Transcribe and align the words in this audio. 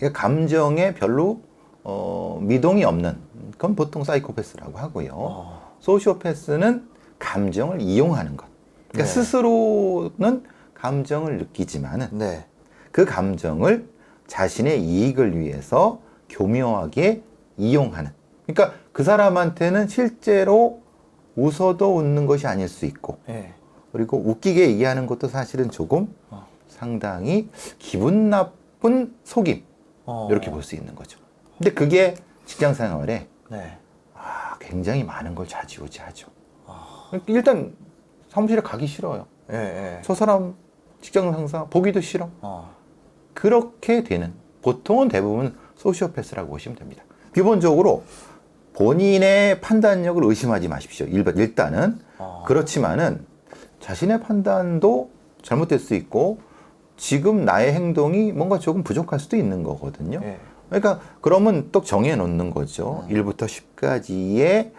그러니까 0.00 0.18
감정에 0.18 0.94
별로 0.94 1.42
어, 1.84 2.38
미동이 2.42 2.84
없는 2.84 3.18
그건 3.52 3.76
보통 3.76 4.02
사이코패스라고 4.02 4.78
하고요. 4.78 5.10
어. 5.12 5.74
소시오패스는 5.80 6.88
감정을 7.18 7.82
이용하는 7.82 8.36
것. 8.36 8.46
그러니까 8.88 9.04
네. 9.04 9.04
스스로는 9.04 10.44
감정을 10.72 11.36
느끼지만은 11.36 12.08
네. 12.12 12.46
그 12.90 13.04
감정을 13.04 13.88
자신의 14.26 14.82
이익을 14.82 15.38
위해서 15.38 16.00
교묘하게 16.30 17.22
이용하는. 17.58 18.10
그러니까 18.46 18.78
그 18.92 19.04
사람한테는 19.04 19.88
실제로 19.88 20.80
웃어도 21.36 21.96
웃는 21.96 22.26
것이 22.26 22.46
아닐 22.46 22.68
수 22.68 22.86
있고, 22.86 23.18
예. 23.28 23.52
그리고 23.92 24.18
웃기게 24.18 24.70
얘기하는 24.70 25.06
것도 25.06 25.28
사실은 25.28 25.70
조금 25.70 26.14
어. 26.30 26.46
상당히 26.68 27.48
기분 27.78 28.30
나쁜 28.30 29.14
속임. 29.24 29.69
어. 30.06 30.28
이렇게 30.30 30.50
볼 30.50 30.62
수 30.62 30.74
있는 30.74 30.94
거죠. 30.94 31.18
근데 31.58 31.72
그게 31.72 32.14
직장 32.46 32.74
생활에 32.74 33.28
네. 33.48 33.78
아, 34.14 34.56
굉장히 34.58 35.04
많은 35.04 35.34
걸 35.34 35.46
좌지우지하죠. 35.46 36.28
아. 36.66 37.10
일단 37.26 37.74
사무실에 38.28 38.60
가기 38.60 38.86
싫어요. 38.86 39.26
예, 39.52 39.56
예. 39.56 40.02
저 40.02 40.14
사람 40.14 40.54
직장 41.00 41.32
상사 41.32 41.64
보기도 41.66 42.00
싫어. 42.00 42.28
어. 42.40 42.74
그렇게 43.34 44.02
되는 44.04 44.32
보통은 44.62 45.08
대부분 45.08 45.56
소시오패스라고 45.76 46.48
보시면 46.50 46.76
됩니다. 46.78 47.02
기본적으로 47.34 48.04
본인의 48.74 49.60
판단력을 49.60 50.22
의심하지 50.24 50.68
마십시오. 50.68 51.06
일단은 51.06 52.00
어. 52.18 52.44
그렇지만은 52.46 53.26
자신의 53.80 54.20
판단도 54.20 55.10
잘못될 55.42 55.78
수 55.78 55.94
있고 55.94 56.38
지금 57.00 57.46
나의 57.46 57.72
행동이 57.72 58.30
뭔가 58.30 58.58
조금 58.58 58.82
부족할 58.82 59.18
수도 59.18 59.34
있는 59.38 59.62
거거든요. 59.62 60.20
예. 60.22 60.36
그러니까 60.68 61.00
그러면 61.22 61.70
또 61.72 61.80
정해 61.80 62.14
놓는 62.14 62.50
거죠. 62.50 63.04
음. 63.08 63.14
1부터 63.14 63.46
10까지의 63.46 64.70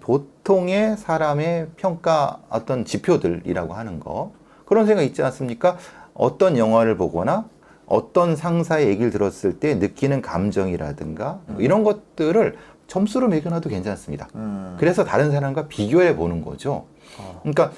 보통의 0.00 0.96
사람의 0.96 1.68
평가 1.76 2.40
어떤 2.50 2.84
지표들이라고 2.84 3.72
하는 3.72 4.00
거. 4.00 4.32
그런 4.66 4.84
생각 4.84 5.04
있지 5.04 5.22
않습니까? 5.22 5.78
어떤 6.12 6.58
영화를 6.58 6.96
보거나 6.96 7.46
어떤 7.86 8.34
상사의 8.34 8.88
얘기를 8.88 9.10
들었을 9.12 9.60
때 9.60 9.76
느끼는 9.76 10.22
감정이라든가 10.22 11.38
뭐 11.46 11.60
이런 11.60 11.84
것들을 11.84 12.56
점수로 12.88 13.28
매겨놔도 13.28 13.68
괜찮습니다. 13.70 14.28
음. 14.34 14.76
그래서 14.80 15.04
다른 15.04 15.30
사람과 15.30 15.68
비교해 15.68 16.16
보는 16.16 16.42
거죠. 16.42 16.86
어. 17.16 17.40
그러니까 17.42 17.70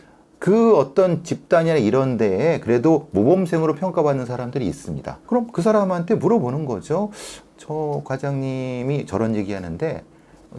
그 0.42 0.76
어떤 0.76 1.22
집단이나 1.22 1.76
이런 1.76 2.16
데에 2.16 2.58
그래도 2.58 3.06
모범생으로 3.12 3.76
평가받는 3.76 4.26
사람들이 4.26 4.66
있습니다. 4.66 5.20
그럼 5.24 5.46
그 5.52 5.62
사람한테 5.62 6.16
물어보는 6.16 6.66
거죠. 6.66 7.12
저 7.56 8.02
과장님이 8.04 9.06
저런 9.06 9.36
얘기 9.36 9.52
하는데, 9.52 10.02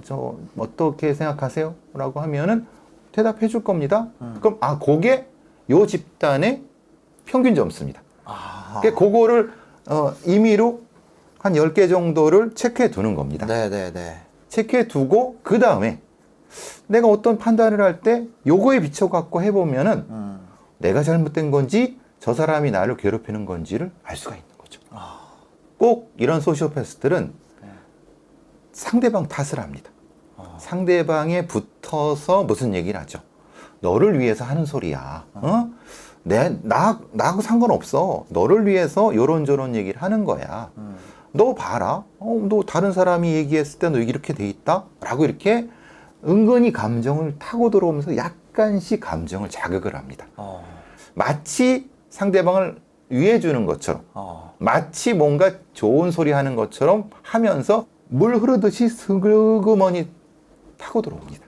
저 0.06 0.38
어떻게 0.58 1.14
생각하세요? 1.14 1.76
라고 1.96 2.22
하면은 2.22 2.66
대답해 3.12 3.50
줄 3.50 3.66
겁니다. 3.66 4.08
음. 4.22 4.38
그럼, 4.40 4.58
아, 4.62 4.80
그게 4.80 5.28
요 5.70 5.86
집단의 5.86 6.62
평균 7.26 7.54
점수입니다. 7.54 8.02
아. 8.24 8.80
그러니까 8.80 8.98
그거를 8.98 9.52
어, 9.90 10.14
임의로 10.26 10.80
한 11.40 11.56
10개 11.56 11.90
정도를 11.90 12.56
체크해 12.56 12.90
두는 12.90 13.16
겁니다. 13.16 13.46
네, 13.48 13.68
네, 13.68 13.92
네. 13.92 14.22
체크해 14.48 14.88
두고, 14.88 15.40
그 15.44 15.60
다음에 15.60 16.00
내가 16.88 17.08
어떤 17.08 17.38
판단을 17.38 17.82
할 17.82 18.02
때 18.02 18.28
요거에 18.46 18.80
비춰갖고 18.82 19.42
해보면은 19.42 20.06
음. 20.10 20.40
내가 20.78 21.04
잘못된 21.04 21.52
건지 21.52 22.00
저 22.20 22.34
사람이 22.34 22.72
나를 22.72 22.98
괴롭히는 22.98 23.46
건지를 23.46 23.92
알 24.04 24.16
수가 24.18 24.36
있는 24.36 24.48
거죠. 24.58 24.80
아. 24.90 25.20
꼭 25.78 26.14
이런 26.18 26.42
소시오패스들은 26.42 27.34
네. 27.62 27.68
상대방 28.72 29.28
탓을 29.28 29.62
합니다. 29.62 29.90
어. 30.38 30.58
상대방에 30.60 31.48
붙어서 31.48 32.44
무슨 32.44 32.74
얘기를 32.74 33.00
하죠. 33.02 33.20
너를 33.82 34.20
위해서 34.20 34.46
하는 34.46 34.66
소리야. 34.66 35.26
어? 35.34 35.70
내, 36.24 36.58
나, 36.64 37.02
나하고 37.12 37.42
상관없어. 37.42 38.26
너를 38.30 38.66
위해서 38.66 39.14
요런저런 39.14 39.76
얘기를 39.76 40.02
하는 40.02 40.24
거야. 40.24 40.72
음. 40.78 40.96
너 41.34 41.54
봐라. 41.54 42.04
어, 42.20 42.46
너 42.48 42.64
다른 42.64 42.94
사람이 42.94 43.34
얘기했을 43.34 43.80
때 43.80 43.90
너 43.90 43.98
이렇게 44.00 44.34
돼 44.34 44.48
있다? 44.48 44.86
라고 45.02 45.26
이렇게 45.26 45.68
은근히 46.26 46.72
감정을 46.72 47.38
타고 47.40 47.70
들어오면서 47.70 48.16
약간씩 48.18 49.00
감정을 49.00 49.50
자극을 49.50 49.96
합니다. 49.96 50.26
어. 50.36 50.64
마치 51.14 51.90
상대방을 52.10 52.78
위해 53.10 53.40
주는 53.40 53.66
것처럼 53.66 54.04
어. 54.14 54.56
마치 54.58 55.14
뭔가 55.14 55.52
좋은 55.74 56.12
소리 56.12 56.32
하는 56.32 56.56
것처럼 56.56 57.10
하면서 57.22 57.88
물 58.08 58.36
흐르듯이 58.36 58.90
스그머니 58.90 60.10
타고 60.78 61.02
들어옵니다. 61.02 61.46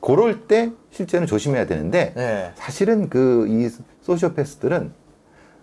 그럴 0.00 0.46
때 0.46 0.70
실제는 0.90 1.26
조심해야 1.26 1.66
되는데 1.66 2.12
네. 2.14 2.52
사실은 2.54 3.08
그 3.10 3.46
이 3.48 3.68
소시오패스들은 4.02 4.92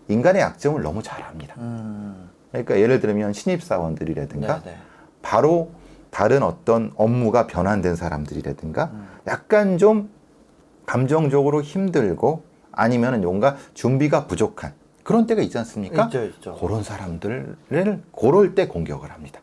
인간의 0.08 0.42
약점을 0.42 0.80
너무 0.84 1.02
잘 1.02 1.24
압니다. 1.24 1.56
음. 1.58 2.30
그러니까 2.52 2.80
예를 2.80 3.00
들면 3.00 3.34
신입사원들이라든가 3.34 4.62
네, 4.64 4.72
네. 4.72 4.78
바로 5.24 5.72
다른 6.16 6.44
어떤 6.44 6.94
업무가 6.96 7.46
변환된 7.46 7.98
사람들이라든가 7.98 8.86
음. 8.94 9.08
약간 9.28 9.78
좀 9.78 10.10
감정적으로 10.86 11.62
힘들고 11.62 12.42
아니면은 12.72 13.20
뭔가 13.20 13.58
준비가 13.74 14.26
부족한 14.26 14.72
그런 15.04 15.28
때가 15.28 15.42
있지 15.42 15.58
않습니까? 15.58 16.06
있죠, 16.06 16.24
있죠. 16.24 16.56
그런 16.56 16.84
사람들을 16.84 17.58
그럴 18.18 18.56
때 18.56 18.70
공격을 18.70 19.12
합니다. 19.12 19.42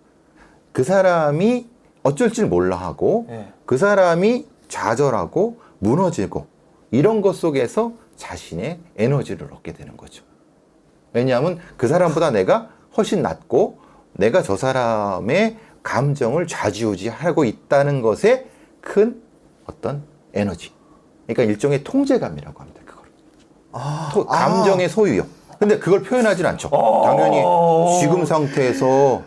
그 0.72 0.82
사람이 0.82 1.68
어쩔 2.04 2.32
줄 2.32 2.46
몰라 2.46 2.76
하고 2.76 3.26
예. 3.28 3.52
그 3.66 3.76
사람이 3.76 4.46
좌절하고 4.68 5.60
무너지고 5.78 6.46
이런 6.90 7.20
것 7.20 7.36
속에서 7.36 7.92
자신의 8.16 8.80
에너지를 8.96 9.52
얻게 9.52 9.74
되는 9.74 9.98
거죠. 9.98 10.24
왜냐하면 11.12 11.58
그 11.76 11.86
사람보다 11.86 12.30
내가 12.30 12.70
훨씬 12.96 13.20
낫고 13.20 13.82
내가 14.14 14.40
저 14.40 14.56
사람의 14.56 15.58
감정을 15.82 16.46
좌지우지하고 16.46 17.44
있다는 17.44 18.02
것에 18.02 18.46
큰 18.80 19.20
어떤 19.66 20.02
에너지. 20.34 20.72
그러니까 21.26 21.42
일종의 21.44 21.84
통제감이라고 21.84 22.60
합니다. 22.60 22.80
그걸. 22.84 23.04
아. 23.72 24.10
토- 24.12 24.26
감정의 24.26 24.88
소유요. 24.88 25.24
근데 25.58 25.78
그걸 25.78 26.02
표현하진 26.02 26.44
않죠. 26.46 26.68
어. 26.72 27.04
당연히 27.06 27.40
지금 28.00 28.24
상태에서 28.24 29.22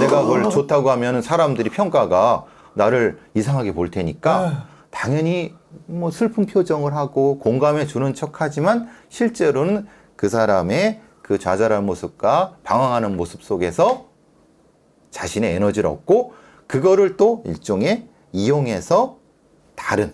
내가 0.00 0.22
그걸 0.22 0.50
좋다고 0.50 0.90
하면 0.90 1.22
사람들이 1.22 1.70
평가가 1.70 2.44
나를 2.74 3.18
이상하게 3.34 3.72
볼 3.72 3.90
테니까 3.90 4.66
당연히 4.90 5.54
뭐 5.86 6.10
슬픈 6.10 6.44
표정을 6.44 6.94
하고 6.94 7.38
공감해 7.38 7.86
주는 7.86 8.12
척 8.12 8.42
하지만 8.42 8.88
실제로는 9.08 9.86
그 10.16 10.28
사람의 10.28 11.00
그 11.22 11.38
좌절한 11.38 11.86
모습과 11.86 12.56
방황하는 12.64 13.16
모습 13.16 13.42
속에서 13.42 14.06
자신의 15.12 15.54
에너지를 15.54 15.88
얻고 15.88 16.32
그거를 16.66 17.16
또 17.16 17.44
일종의 17.46 18.08
이용해서 18.32 19.18
다른 19.76 20.12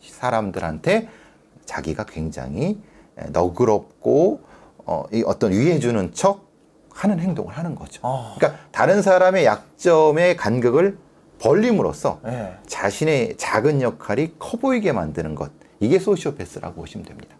사람들한테 0.00 1.08
자기가 1.64 2.06
굉장히 2.06 2.80
너그럽고 3.28 4.40
어, 4.84 5.04
이 5.12 5.22
어떤 5.24 5.52
위해주는 5.52 6.12
척 6.12 6.50
하는 6.90 7.20
행동을 7.20 7.56
하는 7.56 7.74
거죠. 7.74 8.00
어. 8.02 8.34
그러니까 8.36 8.60
다른 8.72 9.00
사람의 9.00 9.44
약점의 9.44 10.36
간격을 10.36 10.98
벌림으로써 11.38 12.20
예. 12.26 12.56
자신의 12.66 13.36
작은 13.36 13.82
역할이 13.82 14.34
커 14.38 14.56
보이게 14.58 14.92
만드는 14.92 15.34
것. 15.34 15.50
이게 15.80 15.98
소시오패스라고 15.98 16.74
보시면 16.80 17.06
됩니다. 17.06 17.36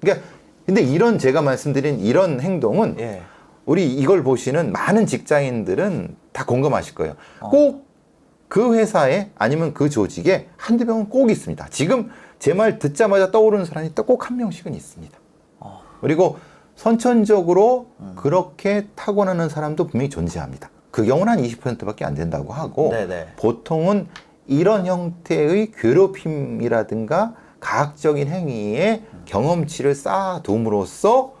그러니까 0.00 0.26
근데 0.66 0.80
이런 0.82 1.18
제가 1.18 1.42
말씀드린 1.42 2.00
이런 2.00 2.40
행동은 2.40 2.96
예. 2.98 3.22
우리 3.66 3.92
이걸 3.94 4.22
보시는 4.22 4.72
많은 4.72 5.06
직장인들은 5.06 6.16
다 6.32 6.44
공감하실 6.44 6.94
거예요. 6.94 7.14
어. 7.40 7.48
꼭그 7.50 8.74
회사에 8.74 9.30
아니면 9.36 9.72
그 9.74 9.88
조직에 9.88 10.48
한두 10.56 10.84
명은 10.84 11.08
꼭 11.08 11.30
있습니다. 11.30 11.66
지금 11.70 12.10
제 12.38 12.52
말 12.52 12.78
듣자마자 12.78 13.30
떠오르는 13.30 13.64
사람이 13.64 13.94
또꼭한 13.94 14.36
명씩은 14.36 14.74
있습니다. 14.74 15.18
어. 15.60 15.82
그리고 16.00 16.36
선천적으로 16.76 17.86
음. 18.00 18.12
그렇게 18.16 18.86
타고나는 18.96 19.48
사람도 19.48 19.86
분명히 19.86 20.10
존재합니다. 20.10 20.68
그 20.90 21.04
경우는 21.04 21.32
한 21.32 21.42
20%밖에 21.42 22.04
안 22.04 22.14
된다고 22.14 22.52
하고 22.52 22.90
네네. 22.90 23.28
보통은 23.36 24.08
이런 24.46 24.84
형태의 24.86 25.72
괴롭힘이라든가 25.72 27.34
가학적인 27.60 28.28
행위에 28.28 29.02
경험치를 29.24 29.94
쌓아둠으로써 29.94 31.32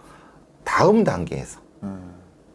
다음 0.64 1.04
단계에서 1.04 1.60
음. 1.82 2.13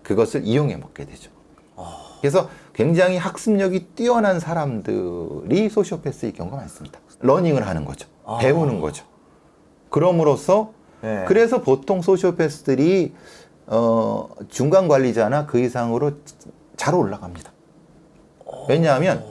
그것을 0.10 0.42
이용해 0.44 0.78
먹게 0.78 1.06
되죠. 1.06 1.30
어. 1.76 1.96
그래서 2.20 2.50
굉장히 2.74 3.18
학습력이 3.18 3.90
뛰어난 3.94 4.40
사람들이 4.40 5.70
소시오패스의 5.70 6.34
경우가 6.34 6.58
많습니다. 6.58 7.00
learning을 7.20 7.68
하는 7.68 7.86
거죠. 7.86 8.10
아. 8.26 8.40
배우는 8.40 8.82
거죠. 8.82 9.06
그럼으로써 9.92 10.74
예. 11.04 11.26
그래서 11.28 11.62
보통 11.62 12.02
소시오패스들이 12.02 13.14
어, 13.68 14.30
중간 14.50 14.88
관리자나 14.88 15.46
그 15.46 15.60
이상으로 15.60 16.14
잘 16.76 16.96
올라갑니다. 16.96 17.52
왜냐하면 18.68 19.24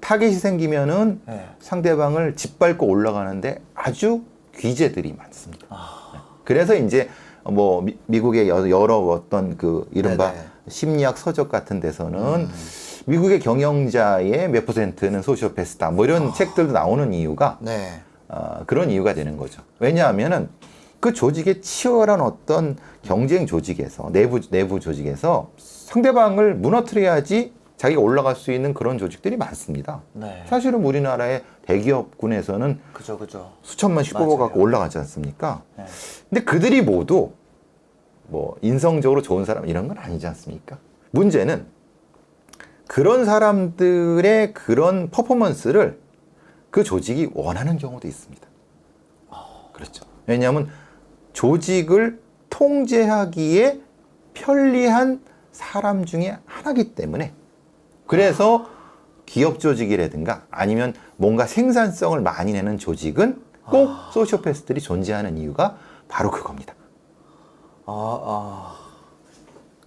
타겟이 0.00 0.32
생기면은 0.32 1.20
네. 1.26 1.46
상대방을 1.60 2.36
짓밟고 2.36 2.86
올라가는데 2.86 3.60
아주 3.74 4.22
귀재들이 4.56 5.12
많습니다. 5.12 5.66
네. 6.14 6.20
그래서 6.44 6.74
이제 6.74 7.10
뭐 7.50 7.82
미, 7.82 7.96
미국의 8.06 8.48
여- 8.48 8.68
여러 8.70 8.98
어떤 8.98 9.56
그 9.56 9.88
이른바 9.92 10.30
네네. 10.32 10.42
음. 10.44 10.50
심리학 10.68 11.16
서적 11.18 11.48
같은 11.48 11.80
데서는 11.80 12.48
미국의 13.06 13.38
경영자의 13.40 14.48
몇 14.50 14.66
퍼센트는 14.66 15.22
소시오패스다 15.22 15.90
뭐 15.92 16.04
아. 16.04 16.08
이런 16.08 16.34
책들도 16.34 16.72
나오는 16.72 17.12
이유가 17.12 17.58
네. 17.60 18.00
어, 18.28 18.62
그런 18.66 18.90
이유가 18.90 19.14
되는 19.14 19.36
거죠. 19.36 19.62
왜냐하면은 19.78 20.48
그 20.98 21.12
조직의 21.12 21.60
치열한 21.62 22.20
어떤 22.20 22.76
경쟁 23.02 23.46
조직에서 23.46 24.10
내부 24.12 24.40
내부 24.50 24.80
조직에서 24.80 25.50
상대방을 25.56 26.56
무너뜨려야지 26.56 27.52
자기가 27.76 28.00
올라갈 28.00 28.34
수 28.36 28.52
있는 28.52 28.72
그런 28.72 28.98
조직들이 28.98 29.36
많습니다. 29.36 30.02
네. 30.12 30.44
사실은 30.46 30.82
우리나라의 30.84 31.44
대기업군에서는 31.62 32.80
그죠, 32.92 33.18
그죠. 33.18 33.52
수천만씩. 33.62 34.14
뽑아갖고 34.14 34.60
올라가지 34.60 34.98
않습니까? 34.98 35.62
네. 35.76 35.84
근데 36.30 36.44
그들이 36.44 36.82
모두 36.82 37.32
뭐 38.28 38.56
인성적으로 38.62 39.22
좋은 39.22 39.44
사람 39.44 39.66
이런 39.68 39.88
건 39.88 39.98
아니지 39.98 40.26
않습니까? 40.26 40.78
문제는 41.10 41.66
그런 42.88 43.24
사람들의 43.24 44.54
그런 44.54 45.10
퍼포먼스를 45.10 46.00
그 46.70 46.82
조직이 46.82 47.28
원하는 47.34 47.78
경우도 47.78 48.08
있습니다. 48.08 48.46
그렇죠. 49.72 50.06
왜냐하면 50.26 50.68
조직을 51.34 52.20
통제하기에 52.48 53.80
편리한 54.32 55.20
사람 55.52 56.04
중에 56.06 56.38
하나기 56.46 56.94
때문에 56.94 57.32
그래서 58.06 58.68
기업 59.26 59.58
조직이라든가 59.58 60.44
아니면 60.50 60.94
뭔가 61.16 61.46
생산성을 61.46 62.20
많이 62.20 62.52
내는 62.52 62.78
조직은 62.78 63.42
꼭 63.64 63.90
소시오패스들이 64.12 64.80
존재하는 64.80 65.36
이유가 65.38 65.76
바로 66.08 66.30
그겁니다. 66.30 66.74
아, 67.86 68.20
아. 68.24 68.76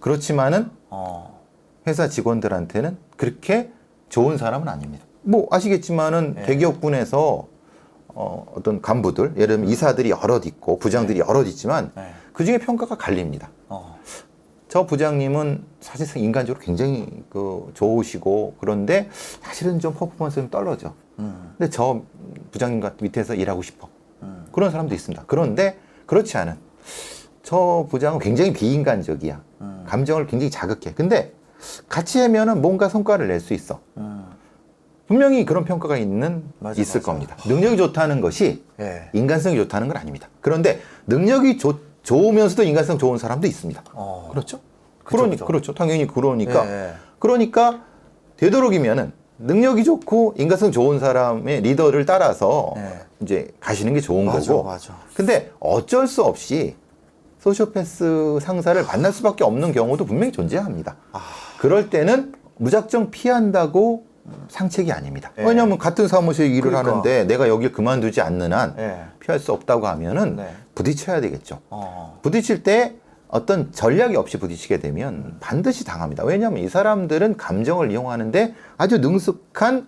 그렇지만은 0.00 0.70
어. 0.90 1.40
회사 1.86 2.08
직원들한테는 2.08 2.98
그렇게 3.16 3.72
좋은 4.08 4.36
사람은 4.36 4.68
아닙니다. 4.68 5.04
뭐 5.22 5.46
아시겠지만은 5.50 6.34
네. 6.34 6.42
대기업군에서 6.42 7.48
어, 8.08 8.46
어떤 8.54 8.82
간부들, 8.82 9.34
예를 9.36 9.56
들면 9.56 9.68
이사들이 9.68 10.10
여럿 10.10 10.44
있고 10.46 10.78
부장들이 10.78 11.20
여럿 11.20 11.46
있지만 11.46 11.92
네. 11.94 12.12
그 12.32 12.44
중에 12.44 12.58
평가가 12.58 12.96
갈립니다. 12.96 13.50
어. 14.70 14.72
저 14.72 14.86
부장님은 14.86 15.64
사실상 15.80 16.22
인간적으로 16.22 16.64
굉장히 16.64 17.06
그 17.28 17.70
좋으시고 17.74 18.54
그런데 18.60 19.08
사실은 19.42 19.80
좀 19.80 19.92
퍼포먼스는 19.94 20.48
떨어져. 20.50 20.94
음. 21.18 21.54
근데 21.58 21.70
저 21.70 22.02
부장님 22.52 22.80
같은 22.80 22.98
밑에서 23.02 23.34
일하고 23.34 23.62
싶어. 23.62 23.88
음. 24.22 24.46
그런 24.52 24.70
사람도 24.70 24.94
있습니다. 24.94 25.24
그런데 25.26 25.78
그렇지 26.06 26.36
않은 26.38 26.54
저 27.42 27.86
부장은 27.90 28.20
굉장히 28.20 28.52
비인간적이야. 28.52 29.42
음. 29.60 29.84
감정을 29.86 30.26
굉장히 30.28 30.50
자극해. 30.50 30.94
근데 30.94 31.32
같이 31.88 32.20
하면은 32.20 32.62
뭔가 32.62 32.88
성과를 32.88 33.26
낼 33.28 33.40
수 33.40 33.54
있어. 33.54 33.80
음. 33.96 34.24
분명히 35.08 35.44
그런 35.44 35.64
평가가 35.64 35.96
있는 35.96 36.44
맞아, 36.60 36.80
있을 36.80 37.00
맞아. 37.00 37.10
겁니다. 37.10 37.36
능력이 37.44 37.76
좋다는 37.76 38.20
것이 38.20 38.62
예. 38.78 39.10
인간성이 39.12 39.56
좋다는 39.56 39.88
건 39.88 39.96
아닙니다. 39.96 40.28
그런데 40.40 40.80
능력이 41.08 41.58
좋, 41.58 41.80
좋으면서도 42.02 42.62
인간성 42.62 42.98
좋은 42.98 43.18
사람도 43.18 43.46
있습니다. 43.46 43.82
어. 43.92 44.28
그렇죠? 44.30 44.60
그러니 45.04 45.32
그쵸. 45.32 45.44
그렇죠. 45.44 45.74
당연히 45.74 46.06
그러니까 46.06 46.66
예. 46.66 46.92
그러니까 47.18 47.82
되도록이면은 48.36 49.12
능력이 49.38 49.84
좋고 49.84 50.34
인간성 50.38 50.70
좋은 50.70 50.98
사람의 50.98 51.62
리더를 51.62 52.04
따라서 52.06 52.72
네. 52.76 53.00
이제 53.22 53.48
가시는 53.60 53.94
게 53.94 54.00
좋은 54.00 54.26
맞아, 54.26 54.52
거고. 54.52 54.68
맞아. 54.68 54.94
근데 55.14 55.50
어쩔 55.60 56.06
수 56.06 56.22
없이 56.22 56.76
소시오패스 57.38 58.38
상사를 58.42 58.82
만날 58.84 59.12
수밖에 59.12 59.44
없는 59.44 59.72
경우도 59.72 60.04
분명히 60.04 60.30
존재합니다. 60.30 60.96
아. 61.12 61.20
그럴 61.58 61.88
때는 61.88 62.34
무작정 62.56 63.10
피한다고 63.10 64.04
상책이 64.48 64.92
아닙니다. 64.92 65.32
네. 65.36 65.44
왜냐하면 65.44 65.78
같은 65.78 66.06
사무실 66.06 66.46
일을 66.46 66.70
그러니까. 66.70 66.90
하는데 66.90 67.24
내가 67.24 67.48
여길 67.48 67.72
그만두지 67.72 68.20
않는 68.20 68.52
한 68.52 68.74
예. 68.78 69.00
피할 69.18 69.40
수 69.40 69.52
없다고 69.52 69.86
하면은 69.86 70.36
네. 70.36 70.54
부딪혀야 70.84 71.20
되겠죠. 71.20 71.60
어. 71.68 72.18
부딪힐 72.22 72.62
때 72.62 72.94
어떤 73.28 73.70
전략이 73.70 74.16
없이 74.16 74.38
부딪히게 74.38 74.78
되면 74.78 75.36
반드시 75.40 75.84
당합니다. 75.84 76.24
왜냐하면 76.24 76.62
이 76.64 76.68
사람들은 76.68 77.36
감정을 77.36 77.90
이용하는데 77.92 78.54
아주 78.78 78.98
능숙한 78.98 79.86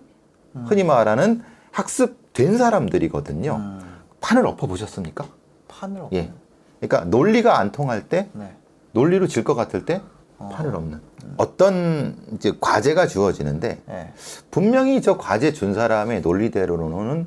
흔히 0.65 0.83
말하는 0.83 1.41
학습된 1.71 2.57
사람들이거든요. 2.59 3.55
음. 3.55 3.79
판을 4.21 4.45
엎어 4.45 4.67
보셨습니까? 4.67 5.25
판을 5.67 6.01
엎 6.01 6.13
예. 6.13 6.31
그러니까 6.79 7.09
논리가 7.09 7.57
안 7.59 7.71
통할 7.71 8.07
때 8.07 8.29
네. 8.33 8.55
논리로 8.91 9.27
질 9.27 9.43
것 9.43 9.55
같을 9.55 9.85
때 9.85 10.01
판을 10.37 10.75
엎는 10.75 11.01
어떤 11.37 12.15
이제 12.33 12.53
과제가 12.61 13.07
주어지는데 13.07 13.81
예. 13.89 14.13
분명히 14.51 15.01
저 15.01 15.17
과제 15.17 15.53
준 15.53 15.73
사람의 15.73 16.21
논리대로는 16.21 17.25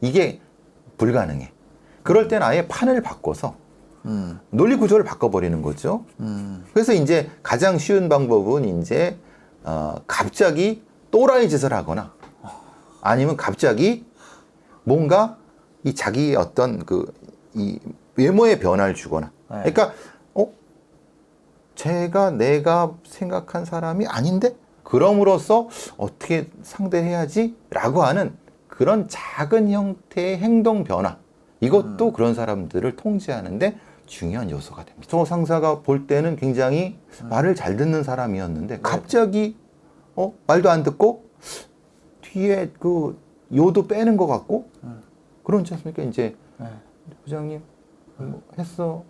이게 0.00 0.40
불가능해. 0.98 1.52
그럴 2.02 2.28
때는 2.28 2.46
아예 2.46 2.66
판을 2.66 3.02
바꿔서 3.02 3.56
음. 4.06 4.40
논리 4.50 4.76
구조를 4.76 5.04
바꿔버리는 5.04 5.60
거죠. 5.62 6.04
음. 6.20 6.64
그래서 6.72 6.92
이제 6.92 7.30
가장 7.42 7.78
쉬운 7.78 8.08
방법은 8.08 8.80
이제 8.80 9.18
어, 9.62 9.96
갑자기 10.06 10.82
또라이 11.10 11.48
짓을 11.48 11.72
하거나 11.72 12.12
아니면 13.02 13.36
갑자기 13.36 14.06
뭔가 14.84 15.36
이 15.84 15.94
자기의 15.94 16.36
어떤 16.36 16.84
그 16.84 17.06
이 17.54 17.78
외모의 18.16 18.60
변화를 18.60 18.94
주거나 18.94 19.30
네. 19.50 19.56
그러니까 19.70 19.92
어 20.34 20.48
제가 21.74 22.30
내가 22.30 22.94
생각한 23.04 23.64
사람이 23.64 24.06
아닌데 24.06 24.54
그럼으로써 24.84 25.68
어떻게 25.96 26.50
상대해야지라고 26.62 28.02
하는 28.02 28.36
그런 28.68 29.08
작은 29.08 29.70
형태의 29.70 30.38
행동 30.38 30.84
변화 30.84 31.18
이것도 31.60 32.12
그런 32.12 32.34
사람들을 32.34 32.96
통제하는데 32.96 33.78
중요한 34.06 34.50
요소가 34.50 34.84
됩니다. 34.84 35.06
저 35.08 35.24
상사가 35.24 35.80
볼 35.80 36.06
때는 36.06 36.36
굉장히 36.36 36.98
말을 37.28 37.54
잘 37.54 37.76
듣는 37.76 38.02
사람이었는데 38.02 38.80
갑자기 38.82 39.56
어 40.16 40.34
말도 40.46 40.70
안 40.70 40.82
듣고 40.82 41.24
뒤에 42.22 42.72
그 42.78 43.18
요도 43.54 43.86
빼는 43.86 44.16
것 44.16 44.26
같고 44.26 44.68
그렇지 45.44 45.74
않습니까? 45.74 46.02
이제 46.02 46.34
네. 46.58 46.66
부장님 47.24 47.62
뭐 48.16 48.42
했어 48.58 49.04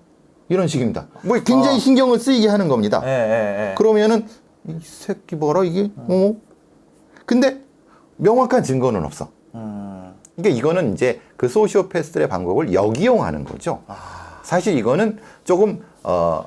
이런 0.48 0.66
식입니다. 0.66 1.06
뭐 1.22 1.38
굉장히 1.38 1.76
어. 1.76 1.78
신경을 1.78 2.18
쓰이게 2.18 2.48
하는 2.48 2.68
겁니다. 2.68 3.00
예, 3.04 3.08
예, 3.08 3.70
예. 3.70 3.74
그러면은 3.76 4.26
이 4.66 4.78
새끼 4.82 5.36
뭐라 5.36 5.64
이게 5.64 5.90
어? 5.96 6.34
근데 7.24 7.62
명확한 8.16 8.62
증거는 8.62 9.04
없어. 9.04 9.30
음. 9.54 10.14
그러니까 10.40 10.48
이거는 10.58 10.94
이제 10.94 11.20
그 11.36 11.48
소시오패스들의 11.48 12.28
방법을 12.28 12.72
역이용하는 12.72 13.44
거죠. 13.44 13.82
아. 13.86 14.40
사실 14.42 14.76
이거는 14.76 15.18
조금 15.44 15.82
어 16.02 16.44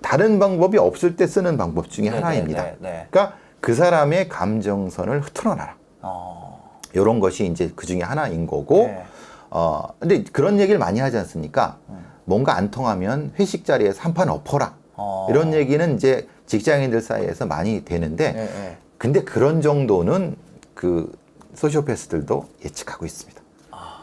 다른 0.00 0.38
방법이 0.38 0.78
없을 0.78 1.16
때 1.16 1.26
쓰는 1.26 1.56
방법 1.56 1.90
중에 1.90 2.04
네, 2.06 2.10
하나입니다. 2.10 2.62
네, 2.62 2.76
네, 2.80 2.90
네. 2.90 3.06
그러니까 3.10 3.36
그 3.60 3.74
사람의 3.74 4.28
감정선을 4.28 5.20
흐트러놔라. 5.22 5.74
어. 6.02 6.78
이런 6.94 7.20
것이 7.20 7.46
이제 7.46 7.70
그 7.74 7.86
중에 7.86 8.00
하나인 8.02 8.46
거고. 8.46 8.86
네. 8.86 9.04
어 9.50 9.82
근데 9.98 10.24
그런 10.32 10.58
얘기를 10.60 10.78
많이 10.78 10.98
하지 11.00 11.18
않습니까? 11.18 11.76
뭔가 12.24 12.56
안 12.56 12.70
통하면 12.70 13.32
회식 13.38 13.64
자리에서 13.66 14.00
한 14.02 14.14
판 14.14 14.28
엎어라. 14.30 14.74
어. 14.94 15.26
이런 15.28 15.52
얘기는 15.52 15.94
이제 15.94 16.26
직장인들 16.46 17.00
사이에서 17.00 17.44
많이 17.46 17.84
되는데 17.84 18.32
예, 18.36 18.40
예. 18.42 18.76
근데 18.98 19.22
그런 19.24 19.60
정도는 19.60 20.36
그 20.74 21.12
소시오패스들도 21.54 22.48
예측하고 22.64 23.04
있습니다. 23.04 23.42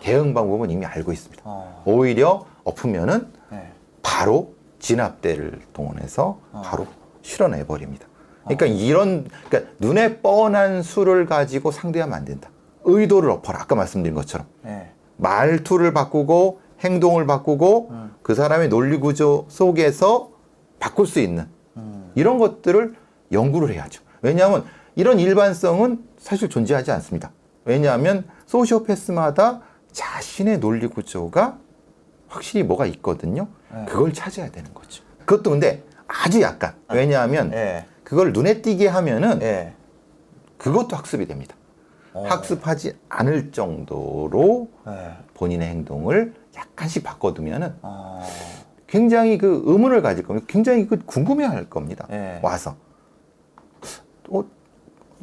대응 0.02 0.34
방법은 0.34 0.70
이미 0.70 0.86
알고 0.86 1.12
있습니다. 1.12 1.44
어. 1.46 1.84
오히려 1.86 2.46
엎으면은 2.64 3.28
예. 3.52 3.72
바로 4.02 4.54
진압대를 4.80 5.60
동원해서 5.74 6.40
어. 6.52 6.62
바로 6.64 6.88
실어내 7.22 7.66
버립니다. 7.66 8.08
그러니까 8.44 8.66
이런 8.66 9.28
그러니까 9.50 9.72
눈에 9.80 10.22
뻔한 10.22 10.82
수를 10.82 11.26
가지고 11.26 11.72
상대하면 11.72 12.16
안 12.16 12.26
된다. 12.26 12.50
의도를 12.86 13.30
엎어라. 13.30 13.62
아까 13.62 13.76
말씀드린 13.76 14.16
것처럼 14.16 14.48
예. 14.66 14.92
말투를 15.18 15.94
바꾸고 15.94 16.62
행동을 16.80 17.28
바꾸고 17.28 17.90
음. 17.92 18.16
그 18.22 18.34
사람의 18.34 18.70
논리 18.70 18.98
구조 18.98 19.46
속에서 19.50 20.32
바꿀 20.80 21.06
수 21.06 21.20
있는 21.20 21.48
음. 21.76 22.12
이런 22.16 22.38
것들을 22.40 22.96
연구를 23.32 23.74
해야죠. 23.74 24.02
왜냐하면 24.22 24.64
이런 24.96 25.20
일반성은 25.20 26.04
사실 26.18 26.50
존재하지 26.50 26.92
않습니다. 26.92 27.32
왜냐하면 27.70 28.28
소시오패스마다 28.48 29.62
자신의 29.92 30.60
논리 30.60 30.88
구조가 30.88 31.60
확실히 32.28 32.64
뭐가 32.64 32.88
있거든요. 32.88 33.48
네. 33.72 33.86
그걸 33.86 34.12
찾아야 34.12 34.50
되는 34.50 34.74
거죠. 34.74 35.04
그것도 35.20 35.52
근데 35.52 35.84
아주 36.08 36.42
약간. 36.42 36.74
왜냐하면 36.92 37.54
예. 37.54 37.86
그걸 38.04 38.34
눈에 38.34 38.64
띄게 38.64 38.88
하면은 38.88 39.44
예. 39.44 39.74
그것도 40.58 40.96
학습이 40.96 41.28
됩니다. 41.28 41.56
어. 42.14 42.26
학습하지 42.28 42.98
않을 43.08 43.52
정도로 43.52 44.68
예. 44.88 45.18
본인의 45.36 45.68
행동을 45.68 46.34
약간씩 46.56 47.04
바꿔두면은 47.04 47.76
어. 47.84 48.28
굉장히 48.88 49.38
그 49.38 49.62
의문을 49.68 50.02
가질 50.02 50.26
겁니다. 50.26 50.48
굉장히 50.50 50.88
그 50.88 50.98
궁금해할 51.06 51.70
겁니다. 51.70 52.08
예. 52.10 52.40
와서 52.42 52.76
어 54.28 54.44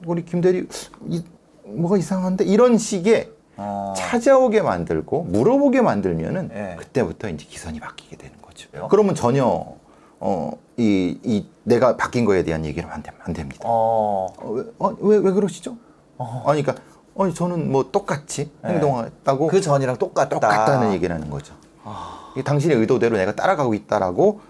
우리 0.04 0.24
김 0.24 0.40
대리 0.40 0.68
이, 1.08 1.24
뭐가 1.66 1.96
이상한데 1.96 2.44
이런 2.44 2.78
식의 2.78 3.30
어. 3.56 3.94
찾아오게 3.96 4.62
만들고 4.62 5.25
물어보게 5.25 5.80
만들면은 5.80 6.50
예. 6.54 6.76
그때부터 6.78 7.28
이제 7.28 7.44
기선이 7.49 7.80
바뀌게 7.80 8.16
되는 8.16 8.37
거죠. 8.42 8.68
그러면 8.90 9.14
전혀 9.14 9.75
어이 10.18 11.18
이 11.23 11.46
내가 11.64 11.96
바뀐 11.96 12.25
거에 12.25 12.42
대한 12.42 12.64
얘기를 12.64 12.90
안, 12.90 13.02
돼- 13.02 13.12
안 13.20 13.32
됩니다. 13.32 13.62
어. 13.64 14.26
어, 14.38 14.50
왜, 14.50 14.64
어, 14.78 14.96
왜, 15.00 15.16
왜 15.18 15.32
그러시죠? 15.32 15.76
어. 16.18 16.44
아니, 16.46 16.62
그러니까, 16.62 16.85
아니, 17.18 17.35
저는 17.35 17.70
뭐 17.70 17.90
똑같이 17.90 18.50
네. 18.62 18.70
행동했다고 18.70 19.46
그 19.49 19.61
전이랑 19.61 19.96
똑같다. 19.96 20.28
똑같다는 20.28 20.92
얘기를 20.92 21.14
하는 21.14 21.28
거죠. 21.30 21.54
아. 21.85 22.30
이게 22.35 22.42
당신의 22.42 22.76
의도대로 22.78 23.16
내가 23.16 23.35
따라가고 23.35 23.75
있다라고 23.75 24.40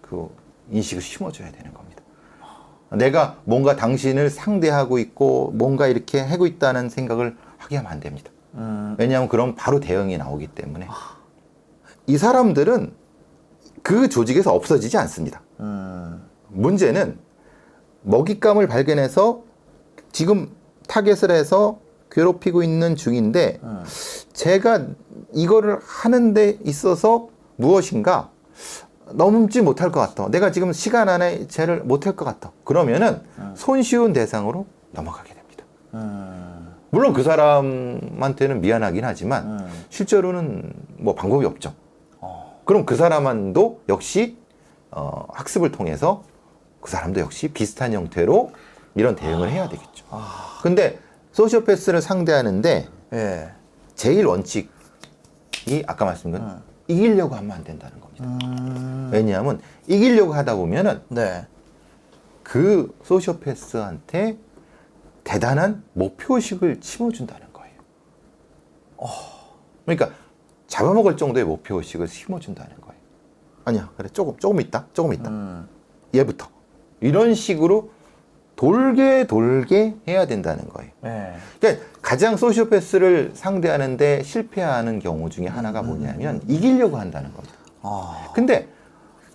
그 0.00 0.28
인식을 0.70 1.02
심어줘야 1.02 1.50
되는 1.50 1.72
겁니다. 1.74 1.81
내가 2.96 3.36
뭔가 3.44 3.76
당신을 3.76 4.30
상대하고 4.30 4.98
있고 4.98 5.52
뭔가 5.54 5.86
이렇게 5.86 6.20
하고 6.20 6.46
있다는 6.46 6.88
생각을 6.88 7.36
하게 7.58 7.76
하면 7.76 7.90
안 7.90 8.00
됩니다. 8.00 8.30
음. 8.54 8.96
왜냐하면 8.98 9.28
그럼 9.28 9.54
바로 9.56 9.80
대응이 9.80 10.16
나오기 10.18 10.48
때문에 10.48 10.88
이 12.06 12.18
사람들은 12.18 12.92
그 13.82 14.08
조직에서 14.08 14.52
없어지지 14.52 14.98
않습니다. 14.98 15.42
음. 15.60 16.22
문제는 16.48 17.18
먹잇감을 18.02 18.66
발견해서 18.66 19.42
지금 20.12 20.50
타겟을 20.88 21.30
해서 21.30 21.78
괴롭히고 22.10 22.62
있는 22.62 22.94
중인데 22.96 23.60
음. 23.62 23.84
제가 24.32 24.86
이거를 25.32 25.78
하는 25.82 26.34
데 26.34 26.58
있어서 26.64 27.28
무엇인가 27.56 28.30
넘지 29.10 29.60
못할 29.60 29.90
것 29.90 30.00
같아. 30.00 30.28
내가 30.28 30.50
지금 30.52 30.72
시간 30.72 31.08
안에 31.08 31.46
쟤를 31.48 31.80
못할 31.80 32.16
것 32.16 32.24
같아. 32.24 32.52
그러면은 32.64 33.20
손쉬운 33.54 34.12
대상으로 34.12 34.66
넘어가게 34.92 35.34
됩니다. 35.34 35.64
음. 35.94 36.74
물론 36.90 37.12
그 37.12 37.22
사람한테는 37.22 38.60
미안하긴 38.60 39.04
하지만 39.04 39.44
음. 39.44 39.84
실제로는 39.88 40.72
뭐 40.98 41.14
방법이 41.14 41.44
없죠. 41.46 41.74
어. 42.20 42.60
그럼 42.64 42.84
그 42.84 42.96
사람도 42.96 43.80
역시 43.88 44.36
어, 44.90 45.26
학습을 45.32 45.72
통해서 45.72 46.22
그 46.80 46.90
사람도 46.90 47.20
역시 47.20 47.48
비슷한 47.48 47.92
형태로 47.92 48.52
이런 48.94 49.16
대응을 49.16 49.50
해야 49.50 49.68
되겠죠. 49.68 50.04
아. 50.10 50.58
근데 50.62 50.98
소시오패스를 51.32 52.02
상대하는데 52.02 52.88
예. 53.14 53.50
제일 53.94 54.26
원칙이 54.26 54.68
아까 55.86 56.04
말씀드린 56.04 56.46
건 56.46 56.62
이기려고 56.88 57.34
하면 57.36 57.52
안 57.52 57.64
된다는. 57.64 58.01
음. 58.24 59.10
왜냐하면 59.12 59.60
이기려고 59.86 60.32
하다 60.34 60.56
보면은 60.56 61.02
네. 61.08 61.46
그 62.42 62.94
소시오패스한테 63.04 64.38
대단한 65.24 65.84
목표의식을 65.92 66.78
심어준다는 66.80 67.46
거예요. 67.52 67.74
그러니까 69.84 70.10
잡아먹을 70.66 71.16
정도의 71.16 71.44
목표의식을 71.44 72.08
심어준다는 72.08 72.80
거예요. 72.80 73.00
아니야, 73.64 73.90
그래 73.96 74.08
조금 74.12 74.36
조금 74.38 74.60
있다, 74.60 74.86
조금 74.92 75.12
있다. 75.12 75.30
음. 75.30 75.68
얘부터 76.14 76.48
이런 77.00 77.34
식으로 77.34 77.90
돌게 78.56 79.26
돌게 79.26 79.96
해야 80.06 80.26
된다는 80.26 80.68
거예요. 80.68 80.90
예. 81.04 81.34
그러니까 81.58 81.84
가장 82.00 82.36
소시오패스를 82.36 83.32
상대하는데 83.34 84.22
실패하는 84.22 84.98
경우 84.98 85.28
중에 85.30 85.46
하나가 85.46 85.82
뭐냐면 85.82 86.40
이기려고 86.48 86.96
한다는 86.96 87.32
겁니다. 87.32 87.54
아. 87.82 88.28
근데 88.34 88.68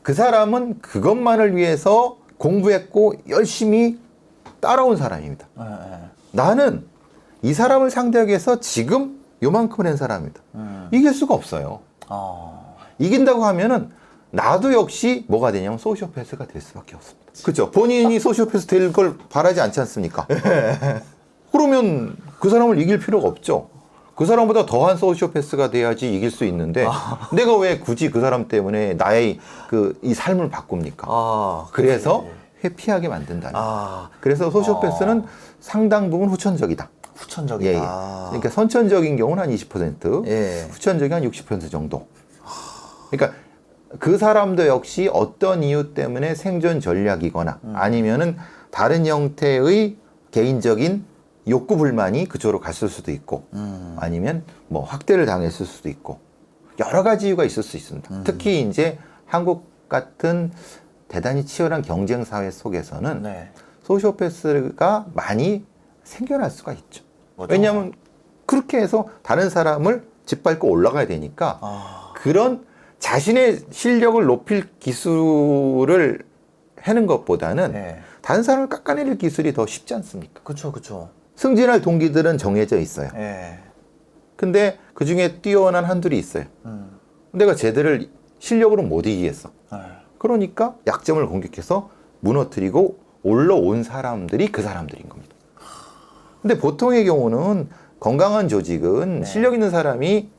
그 0.04 0.14
사람은 0.14 0.80
그것만을 0.80 1.56
위해서 1.56 2.18
공부했고 2.38 3.14
열심히 3.30 4.00
따라온 4.60 4.96
사람입니다. 4.98 5.48
예. 5.60 5.64
예. 5.64 6.00
나는 6.32 6.86
이 7.42 7.54
사람을 7.54 7.90
상대하기 7.92 8.30
위해서 8.30 8.60
지금 8.60 9.20
요만큼을 9.44 9.90
한 9.90 9.98
사람입니다. 9.98 10.42
음. 10.56 10.88
이길 10.92 11.14
수가 11.14 11.34
없어요. 11.36 11.80
어. 12.10 12.78
이긴다고 13.00 13.46
하면은 13.46 13.92
나도 14.32 14.74
역시 14.74 15.26
뭐가 15.28 15.52
되냐면 15.52 15.78
소시오패스가 15.78 16.48
될 16.48 16.62
수밖에 16.62 16.96
없습니다. 16.96 17.32
그렇죠. 17.44 17.72
본인이 17.72 18.20
소시오패스 18.20 18.66
될 18.68 18.92
걸 18.92 19.18
바라지 19.30 19.62
않지 19.62 19.80
않습니까? 19.82 20.26
그러면 21.52 22.18
그 22.40 22.50
사람을 22.50 22.80
이길 22.80 23.00
필요가 23.00 23.28
없죠. 23.28 23.70
그 24.18 24.26
사람보다 24.26 24.66
더한 24.66 24.98
소시오패스가 24.98 25.70
돼야지 25.70 26.14
이길 26.14 26.32
수 26.32 26.44
있는데 26.46 26.88
내가 27.32 27.56
왜 27.58 27.78
굳이 27.80 28.10
그 28.10 28.20
사람 28.20 28.48
때문에 28.48 28.96
나의 28.96 29.40
그 29.70 29.94
이 30.02 30.14
삶을 30.14 30.50
바꿉니까? 30.50 31.08
아. 31.10 31.68
그래서. 31.72 32.26
회피하게. 32.64 33.08
거예요. 33.08 33.52
아. 33.54 34.10
그래서 34.20 34.50
소시오패스는 34.50 35.26
상당 35.60 36.10
부분 36.10 36.30
후천적이다. 36.30 36.90
후천적이다. 37.16 37.70
예, 37.72 37.76
예. 37.76 37.80
그러니까 37.80 38.50
선천적인 38.50 39.16
경우는 39.18 39.44
한 39.44 39.50
20%, 39.52 40.28
예. 40.28 40.68
후천적인 40.72 41.14
한 41.14 41.24
60% 41.30 41.70
정도. 41.70 42.08
그러니까 43.10 43.38
그 44.00 44.18
사람도 44.18 44.68
역시 44.68 45.10
어떤 45.14 45.64
이유 45.64 45.94
때문에 45.94 46.36
생존 46.36 46.80
전략이거나 46.80 47.60
음. 47.64 47.74
아니면은 47.76 48.38
다른 48.72 49.06
형태의 49.06 49.96
개인적인 50.32 51.06
욕구 51.50 51.78
불만이 51.78 52.28
그쪽으로 52.28 52.60
갔을 52.60 52.90
수도 52.90 53.12
있고 53.12 53.48
음. 53.54 53.96
아니면 54.00 54.44
뭐 54.68 54.84
학대를 54.84 55.26
당했을 55.26 55.66
수도 55.66 55.90
있고 55.90 56.20
여러 56.80 57.04
가지 57.04 57.28
이유가 57.28 57.44
있을 57.44 57.64
수 57.64 57.78
있습니다. 57.78 58.14
음. 58.14 58.24
특히 58.26 58.62
이제 58.62 59.00
한국 59.26 59.66
같은 59.90 60.52
대단히 61.08 61.46
치열한 61.46 61.82
경쟁 61.82 62.24
사회 62.24 62.52
속에서는 62.52 63.22
네. 63.24 63.52
소시오패스가 63.84 65.08
많이 65.14 65.66
생겨날 66.04 66.52
수가 66.52 66.74
있죠. 66.74 67.04
뭐죠? 67.36 67.54
왜냐하면 67.54 67.94
그렇게 68.46 68.78
해서 68.78 69.08
다른 69.24 69.50
사람을 69.50 70.08
짓밟고 70.26 70.70
올라가야 70.70 71.08
되니까 71.08 71.60
아. 71.62 72.14
그런 72.16 72.66
자신의 73.00 73.66
실력을 73.72 74.24
높일 74.26 74.68
기술을 74.80 76.26
하는 76.80 77.08
것보다는 77.08 77.72
네. 77.72 78.02
다른 78.22 78.44
사람을 78.44 78.70
깎아내릴 78.70 79.18
기술이 79.18 79.54
더 79.54 79.66
쉽지 79.66 79.94
않습니까? 79.94 80.42
그쵸, 80.44 80.72
그쵸. 80.72 81.10
승진할 81.38 81.82
동기들은 81.82 82.38
정해져 82.40 82.78
있어요. 82.78 83.10
예. 83.16 83.60
근데 84.36 84.78
그 84.94 85.06
중에 85.06 85.40
뛰어난 85.42 85.86
한둘이 85.86 86.18
있어요. 86.18 86.46
음. 86.66 86.98
내가 87.32 87.56
쟤들을 87.56 88.10
실력으로 88.40 88.82
못 88.82 89.06
이기겠어. 89.06 89.52
예. 89.74 89.78
그러니까 90.18 90.76
약점을 90.88 91.26
공격해서 91.28 91.92
무너뜨리고 92.22 92.98
올라온 93.22 93.84
사람들이 93.84 94.52
그 94.52 94.64
사람들인 94.64 95.08
겁니다. 95.08 95.36
근데 96.42 96.58
보통의 96.58 97.06
경우는 97.06 97.70
건강한 98.00 98.48
조직은 98.48 99.20
네. 99.20 99.26
실력 99.26 99.54
있는 99.54 99.70
사람이 99.70 100.30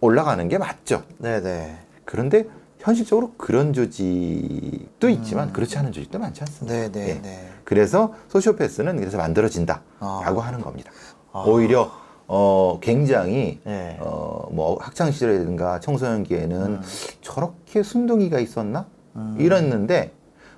올라가는 0.00 0.48
게 0.48 0.56
맞죠. 0.56 1.02
네네. 1.18 1.76
그런데 2.06 2.46
현실적으로 2.80 3.32
그런 3.36 3.72
조직도 3.72 5.08
있지만 5.10 5.52
그렇지 5.52 5.78
않은 5.78 5.92
조직도 5.92 6.18
많지 6.18 6.40
않습니다. 6.42 6.74
음. 6.74 6.92
네네. 6.92 7.08
예. 7.08 7.14
네. 7.20 7.48
그래서 7.64 8.14
소시오패스는 8.28 8.96
그래서 8.98 9.18
만들어진다라고 9.18 9.84
아. 10.00 10.46
하는 10.46 10.60
겁니다. 10.60 10.90
아. 11.32 11.44
오히려 11.46 11.90
어 12.26 12.78
굉장히 12.80 13.60
네. 13.64 13.98
어뭐 14.00 14.78
학창 14.80 15.10
시절이든가 15.10 15.80
청소년기에는 15.80 16.60
음. 16.62 16.82
저렇게 17.20 17.82
순둥이가 17.82 18.40
있었나 18.40 18.86
음. 19.16 19.36
이랬는데 19.38 20.12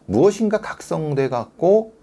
무엇인가 0.07 0.61
각성돼 0.61 1.29
갖고 1.29 1.95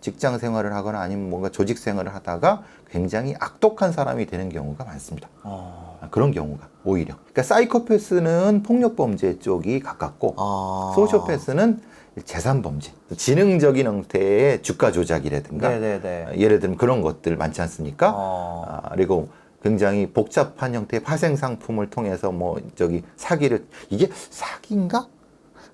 직장 0.00 0.38
생활을 0.38 0.74
하거나 0.74 1.00
아니면 1.00 1.30
뭔가 1.30 1.48
조직 1.48 1.78
생활을 1.78 2.14
하다가 2.14 2.62
굉장히 2.90 3.34
악독한 3.38 3.92
사람이 3.92 4.26
되는 4.26 4.48
경우가 4.48 4.84
많습니다. 4.84 5.28
어. 5.42 5.98
아, 6.00 6.08
그런 6.10 6.30
경우가 6.32 6.68
오히려. 6.84 7.14
그러니까 7.16 7.42
사이코패스는 7.42 8.62
폭력 8.62 8.96
범죄 8.96 9.38
쪽이 9.38 9.80
가깝고 9.80 10.34
아. 10.38 10.92
소시오패스는 10.94 11.80
재산 12.24 12.62
범죄, 12.62 12.92
지능적인 13.16 13.86
형태의 13.86 14.62
주가 14.62 14.90
조작이라든가 14.90 15.68
네네네. 15.68 16.38
예를 16.38 16.58
들면 16.58 16.76
그런 16.76 17.00
것들 17.00 17.36
많지 17.36 17.60
않습니까? 17.62 18.12
어. 18.14 18.64
아, 18.66 18.90
그리고 18.90 19.28
굉장히 19.62 20.10
복잡한 20.10 20.74
형태의 20.74 21.02
파생 21.02 21.36
상품을 21.36 21.90
통해서 21.90 22.32
뭐 22.32 22.60
저기 22.76 23.02
사기를 23.16 23.66
이게 23.90 24.08
사기인가 24.12 25.06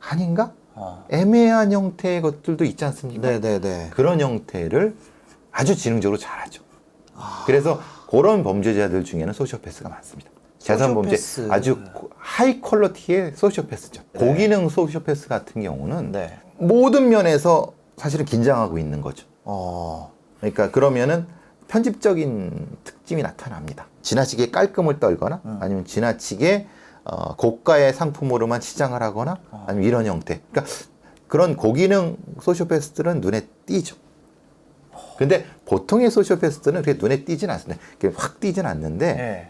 아닌가 0.00 0.52
어. 0.74 1.04
애매한 1.10 1.72
형태의 1.72 2.20
것들도 2.22 2.64
있지 2.64 2.84
않습니까? 2.84 3.28
네네네. 3.28 3.90
그런 3.94 4.20
형태를 4.20 4.96
아주 5.52 5.76
지능적으로 5.76 6.18
잘하죠. 6.18 6.62
그래서 7.46 7.80
그런 8.10 8.42
범죄자들 8.42 9.04
중에는 9.04 9.32
소시오패스가 9.32 9.88
많습니다. 9.88 10.30
재산범죄 10.58 11.16
소시오패스. 11.16 11.52
아주 11.52 11.78
고- 11.92 12.10
high 12.16 12.60
quality의 12.60 13.32
소시오패스죠. 13.36 14.02
네. 14.12 14.18
고기능 14.26 14.68
소시오패스 14.68 15.28
같은 15.28 15.62
경우는 15.62 16.12
네. 16.12 16.38
모든 16.56 17.08
면에서 17.08 17.72
사실은 17.96 18.24
긴장하고 18.24 18.78
있는 18.78 19.00
거죠. 19.00 19.26
어. 19.44 20.12
그러니까 20.40 20.70
그러면은 20.70 21.26
편집적인 21.68 22.66
특징이 22.84 23.22
나타납니다. 23.22 23.86
지나치게 24.02 24.50
깔끔을 24.50 24.98
떨거나 25.00 25.40
음. 25.44 25.58
아니면 25.60 25.84
지나치게 25.84 26.66
어, 27.04 27.36
고가의 27.36 27.92
상품으로만 27.92 28.60
시장을 28.60 29.02
하거나 29.02 29.38
어. 29.50 29.64
아니면 29.68 29.86
이런 29.86 30.06
형태. 30.06 30.40
그러니까 30.50 30.72
그런 31.28 31.56
고기능 31.56 32.16
소시오패스들은 32.40 33.20
눈에 33.20 33.42
띄죠. 33.66 33.96
근데 35.18 35.44
보통의 35.66 36.10
소시오패스들은 36.10 36.82
그렇게 36.82 36.98
눈에 37.00 37.24
띄진 37.24 37.50
않습니다. 37.50 37.80
확 38.16 38.40
띄진 38.40 38.66
않는데 38.66 39.14
네. 39.14 39.48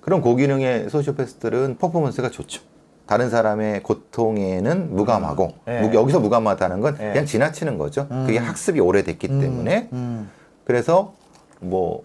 그런 0.00 0.20
고기능의 0.20 0.90
소시오패스들은 0.90 1.78
퍼포먼스가 1.78 2.30
좋죠. 2.30 2.62
다른 3.06 3.28
사람의 3.28 3.82
고통에는 3.82 4.94
무감하고 4.94 5.52
네. 5.66 5.82
무- 5.82 5.94
여기서 5.94 6.20
무감하다는 6.20 6.80
건 6.80 6.94
네. 6.96 7.12
그냥 7.12 7.26
지나치는 7.26 7.76
거죠. 7.76 8.06
음. 8.10 8.24
그게 8.26 8.38
학습이 8.38 8.80
오래됐기 8.80 9.28
때문에 9.28 9.88
음. 9.92 10.30
그래서 10.64 11.14
뭐 11.60 12.02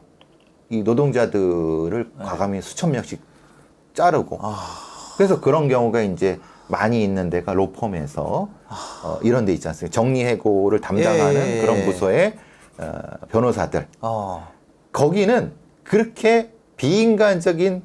이 0.71 0.83
노동자들을 0.83 2.11
과감히 2.19 2.61
수천 2.61 2.91
명씩 2.91 3.19
자르고 3.99 4.39
아. 4.41 5.13
그래서 5.17 5.41
그런 5.41 5.67
경우가 5.67 6.01
이제 6.01 6.39
많이 6.67 7.03
있는 7.03 7.29
데가 7.29 7.53
로펌에서 7.53 8.47
어, 9.03 9.19
이런 9.23 9.43
데 9.45 9.53
있지 9.53 9.67
않습니까? 9.67 9.93
정리해고를 9.93 10.79
담당하는 10.79 11.35
예, 11.35 11.57
예, 11.57 11.61
그런 11.61 11.77
예. 11.79 11.85
부서의 11.85 12.33
어, 12.77 13.01
변호사들 13.29 13.87
어. 13.99 14.47
거기는 14.93 15.51
그렇게 15.83 16.51
비인간적인 16.77 17.81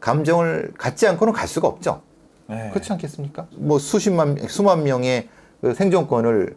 감정을 0.00 0.74
갖지 0.76 1.06
않고는 1.08 1.32
갈 1.32 1.48
수가 1.48 1.66
없죠. 1.66 2.02
네. 2.46 2.68
그렇지 2.70 2.92
않겠습니까? 2.92 3.46
뭐 3.52 3.78
수십만 3.78 4.36
수만 4.48 4.82
명의 4.82 5.30
그 5.62 5.72
생존권을 5.72 6.56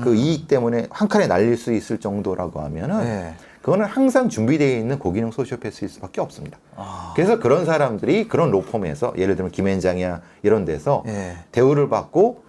그 0.00 0.14
이익 0.14 0.48
때문에 0.48 0.86
한 0.90 1.08
칸에 1.08 1.26
날릴 1.26 1.58
수 1.58 1.72
있을 1.74 1.98
정도라고 1.98 2.60
하면은 2.60 3.04
네. 3.04 3.34
그거는 3.68 3.84
항상 3.84 4.30
준비되어 4.30 4.78
있는 4.78 4.98
고기능 4.98 5.30
소시오패스일 5.30 5.90
수밖에 5.90 6.22
없습니다. 6.22 6.58
아. 6.74 7.12
그래서 7.14 7.38
그런 7.38 7.66
사람들이 7.66 8.26
그런 8.26 8.50
로펌에서 8.50 9.12
예를 9.18 9.36
들면 9.36 9.52
김앤장이야 9.52 10.22
이런 10.42 10.64
데서 10.64 11.02
예. 11.06 11.36
대우를 11.52 11.90
받고 11.90 12.44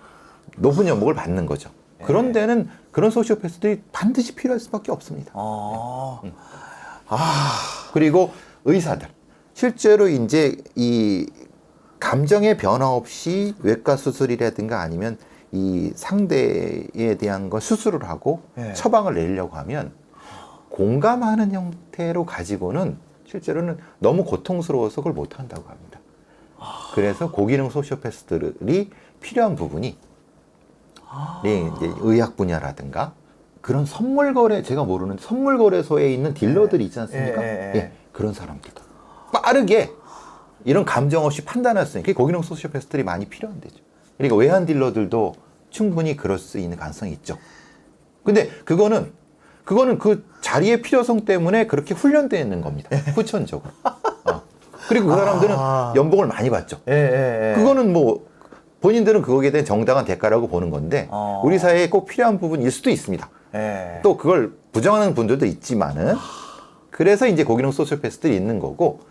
높은 0.56 0.88
연봉을 0.88 1.16
받는 1.16 1.46
거죠. 1.46 1.72
예. 2.00 2.06
그런 2.06 2.32
데는 2.32 2.70
그런 2.94 3.12
소시오패스들이 3.12 3.82
반드시 3.92 4.34
필요할 4.34 4.62
수밖에 4.62 4.94
없습니다. 4.94 5.32
어. 5.34 6.22
음. 6.24 6.32
그리고 7.92 8.32
의사들 8.64 9.10
실제로 9.54 10.08
이제 10.08 10.56
이 10.76 11.28
감정의 12.00 12.56
변화 12.56 12.88
없이 12.92 13.56
외과 13.60 13.98
수술이라든가 13.98 14.80
아니면 14.80 15.18
이 15.52 15.92
상대에 15.96 17.18
대한 17.20 17.50
걸 17.50 17.60
수술을 17.60 18.08
하고 18.08 18.42
예. 18.58 18.72
처방을 18.72 19.16
내려고 19.16 19.58
하면 19.58 19.92
공감하는 20.80 21.52
형태로 21.52 22.26
가지고는 22.26 22.96
실제로는 23.26 23.80
너무 24.00 24.24
고통스러워서 24.24 25.02
그걸 25.02 25.12
못 25.12 25.38
한다고 25.38 25.68
합니다. 25.68 26.00
그래서 26.96 27.32
고기능 27.32 27.70
소시오패스들이 27.70 28.90
필요한 29.20 29.58
부분이 29.58 29.98
네, 31.44 31.72
이제 31.76 31.92
의학 32.00 32.38
분야라든가 32.38 33.12
그런 33.60 33.86
선물 33.86 34.34
거래 34.34 34.64
제가 34.64 34.86
모르는 34.86 35.18
선물 35.20 35.58
거래소에 35.58 36.14
있는 36.14 36.34
딜러들이 36.34 36.86
있지 36.86 36.98
않습니까? 37.02 37.44
예, 37.44 37.48
예, 37.48 37.74
예. 37.76 37.78
예, 37.78 37.92
그런 38.14 38.34
사람들도 38.34 38.82
빠르게 39.34 39.92
이런 40.64 40.86
감정 40.86 41.26
없이 41.26 41.44
판단할 41.44 41.86
수 41.88 41.98
있는 41.98 42.04
그게 42.04 42.14
고기능 42.14 42.42
소시오패스들이 42.42 43.04
많이 43.04 43.26
필요한 43.26 43.60
데죠. 43.60 43.84
그러니까 44.18 44.38
외환 44.38 44.66
딜러들도 44.66 45.36
충분히 45.72 46.16
그럴 46.16 46.40
수 46.40 46.58
있는 46.58 46.78
가능성이 46.78 47.12
있죠. 47.12 47.38
근데 48.24 48.48
그거는 48.64 49.19
그거는 49.70 50.00
그 50.00 50.26
자리의 50.42 50.82
필요성 50.82 51.26
때문에 51.26 51.68
그렇게 51.68 51.94
훈련되어 51.94 52.40
있는 52.40 52.62
겁니다. 52.62 52.90
후천적으로. 53.14 53.72
어. 53.84 54.42
그리고 54.88 55.10
그 55.10 55.16
사람들은 55.16 55.56
아. 55.56 55.94
연봉을 55.96 56.26
많이 56.26 56.50
받죠. 56.50 56.80
예, 56.88 56.94
예, 56.94 57.52
예. 57.52 57.56
그거는 57.56 57.94
뭐 57.94 58.26
본인들은 58.82 59.22
그거에 59.22 59.52
대한 59.52 59.66
정당한 59.66 60.06
대가라고 60.06 60.48
보는 60.48 60.72
건데 60.72 61.08
어. 61.12 61.44
우리 61.46 61.60
사회에 61.60 61.88
꼭 61.88 62.08
필요한 62.08 62.40
부분일 62.40 62.72
수도 62.72 62.90
있습니다. 62.90 63.30
예. 63.54 64.00
또 64.02 64.18
그걸 64.18 64.54
부정하는 64.72 65.14
분들도 65.14 65.46
있지만은 65.46 66.16
그래서 66.90 67.28
이제 67.28 67.44
고기능 67.44 67.72
소시오패스들이 67.72 68.36
있는 68.36 68.58
거고 68.58 69.02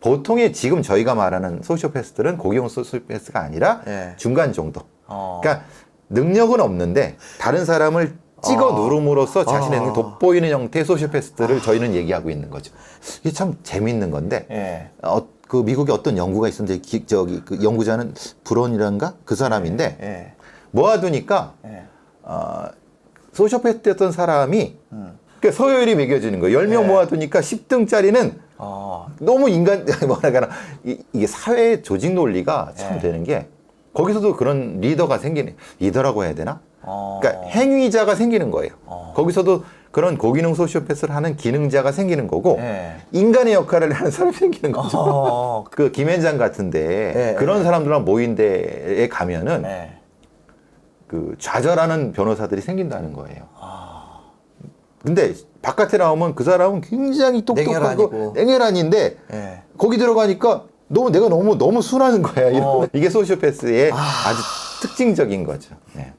보통의 0.00 0.54
지금 0.54 0.80
저희가 0.80 1.14
말하는 1.14 1.60
소시오패스들은 1.62 2.38
고기능 2.38 2.68
소시오패스가 2.68 3.38
아니라 3.38 3.82
예. 3.86 4.14
중간 4.16 4.54
정도. 4.54 4.80
어. 5.08 5.40
그러니까 5.42 5.66
능력은 6.08 6.62
없는데 6.62 7.18
다른 7.38 7.66
사람을 7.66 8.24
찍어 8.46 8.68
어. 8.68 8.80
누름으로써 8.80 9.44
자신의 9.44 9.78
어. 9.78 9.82
능력을 9.82 10.02
돋보이는 10.02 10.50
형태의 10.50 10.84
소시오패스들을 10.84 11.60
저희는 11.60 11.94
얘기하고 11.94 12.30
있는 12.30 12.50
거죠. 12.50 12.72
이게 13.20 13.30
참 13.32 13.56
재밌는 13.62 14.10
건데 14.10 14.46
예. 14.50 14.90
어, 15.02 15.26
그 15.48 15.58
미국에 15.58 15.92
어떤 15.92 16.16
연구가 16.16 16.48
있었는데 16.48 16.80
기, 16.80 17.06
저기 17.06 17.42
그 17.44 17.62
연구자는 17.62 18.14
브론이란가 18.44 19.14
그 19.24 19.34
사람인데 19.34 19.98
예. 20.00 20.32
모아두니까 20.70 21.54
예. 21.66 21.82
어, 22.22 22.64
소시오패스였던 23.32 24.12
사람이 24.12 24.76
음. 24.92 25.18
그 25.40 25.52
서열이 25.52 25.94
매겨지는 25.94 26.40
거예요. 26.40 26.58
10명 26.58 26.82
네. 26.82 26.86
모아두니까 26.88 27.40
10등짜리는 27.40 28.34
어. 28.58 29.08
너무 29.20 29.48
인간 29.48 29.84
뭐라 30.06 30.30
그러나 30.30 30.48
이, 30.84 30.98
이게 31.12 31.26
사회 31.26 31.82
조직 31.82 32.14
논리가 32.14 32.72
참 32.74 32.94
네. 32.94 32.98
되는 33.00 33.22
게 33.24 33.48
거기서도 33.92 34.36
그런 34.36 34.80
리더가 34.80 35.18
생기는 35.18 35.54
리더라고 35.78 36.24
해야 36.24 36.34
되나? 36.34 36.60
어. 36.86 37.18
그러니까 37.20 37.46
행위자가 37.48 38.14
생기는 38.14 38.50
거예요. 38.50 38.72
어. 38.86 39.12
거기서도 39.14 39.64
그런 39.90 40.18
고기능 40.18 40.54
소시오패스를 40.54 41.14
하는 41.14 41.36
기능자가 41.36 41.90
생기는 41.90 42.26
거고 42.26 42.56
예. 42.60 42.96
인간의 43.12 43.54
역할을 43.54 43.92
하는 43.92 44.10
사람이 44.10 44.34
생기는 44.34 44.72
거죠. 44.72 44.98
어. 44.98 45.64
그 45.72 45.90
김현장 45.90 46.38
같은데 46.38 47.12
네, 47.14 47.34
그런 47.34 47.64
사람들랑 47.64 48.04
모인 48.04 48.34
데에 48.34 49.08
가면은 49.08 49.64
예. 49.64 49.92
그 51.06 51.34
좌절하는 51.38 52.12
변호사들이 52.12 52.60
생긴다는 52.60 53.12
거예요. 53.12 53.44
아. 53.58 54.20
근데 55.02 55.34
바깥에 55.62 55.98
나오면 55.98 56.34
그 56.34 56.44
사람은 56.44 56.80
굉장히 56.80 57.44
똑똑하고. 57.44 58.32
냉혈한인데 58.34 59.16
예. 59.32 59.62
거기 59.78 59.98
들어가니까 59.98 60.64
너무 60.88 61.10
내가 61.10 61.28
너무 61.28 61.56
너무 61.56 61.82
순하는 61.82 62.22
거야. 62.22 62.48
이런 62.48 62.62
어. 62.64 62.86
이게 62.92 63.08
소시오패스의 63.08 63.92
아... 63.92 63.96
주 63.96 64.88
특징적인 64.88 65.44
거죠. 65.44 65.74
네. 65.94 66.12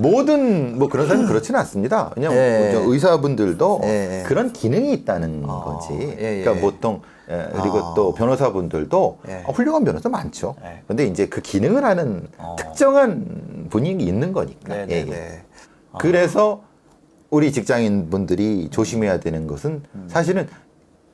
모든 0.00 0.78
뭐 0.78 0.88
그런 0.88 1.06
사람은 1.06 1.26
그렇지는 1.28 1.60
않습니다. 1.60 2.10
왜냐면 2.16 2.38
예. 2.38 2.70
저 2.72 2.80
의사분들도 2.80 3.80
예. 3.84 4.22
그런 4.26 4.52
기능이 4.52 4.92
있다는 4.92 5.44
어. 5.46 5.64
거지. 5.64 5.94
예, 6.18 6.38
예. 6.38 6.42
그러니까 6.42 6.54
보통 6.66 7.02
예, 7.30 7.46
그리고 7.52 7.78
어. 7.78 7.94
또 7.94 8.12
변호사분들도 8.14 9.18
예. 9.28 9.42
어, 9.46 9.52
훌륭한 9.52 9.84
변호사 9.84 10.08
많죠. 10.08 10.56
예. 10.64 10.82
근데 10.86 11.04
이제 11.06 11.26
그 11.28 11.40
기능을 11.40 11.84
하는 11.84 12.26
어. 12.38 12.56
특정한 12.58 13.66
분이 13.70 13.90
있는 13.90 14.32
거니까. 14.32 14.74
네, 14.74 14.80
예, 14.82 14.86
네, 14.86 14.98
예. 15.00 15.04
네. 15.04 15.42
그래서 15.98 16.62
우리 17.30 17.52
직장인 17.52 18.10
분들이 18.10 18.68
조심해야 18.70 19.20
되는 19.20 19.46
것은 19.46 19.82
음. 19.94 20.04
사실은 20.08 20.48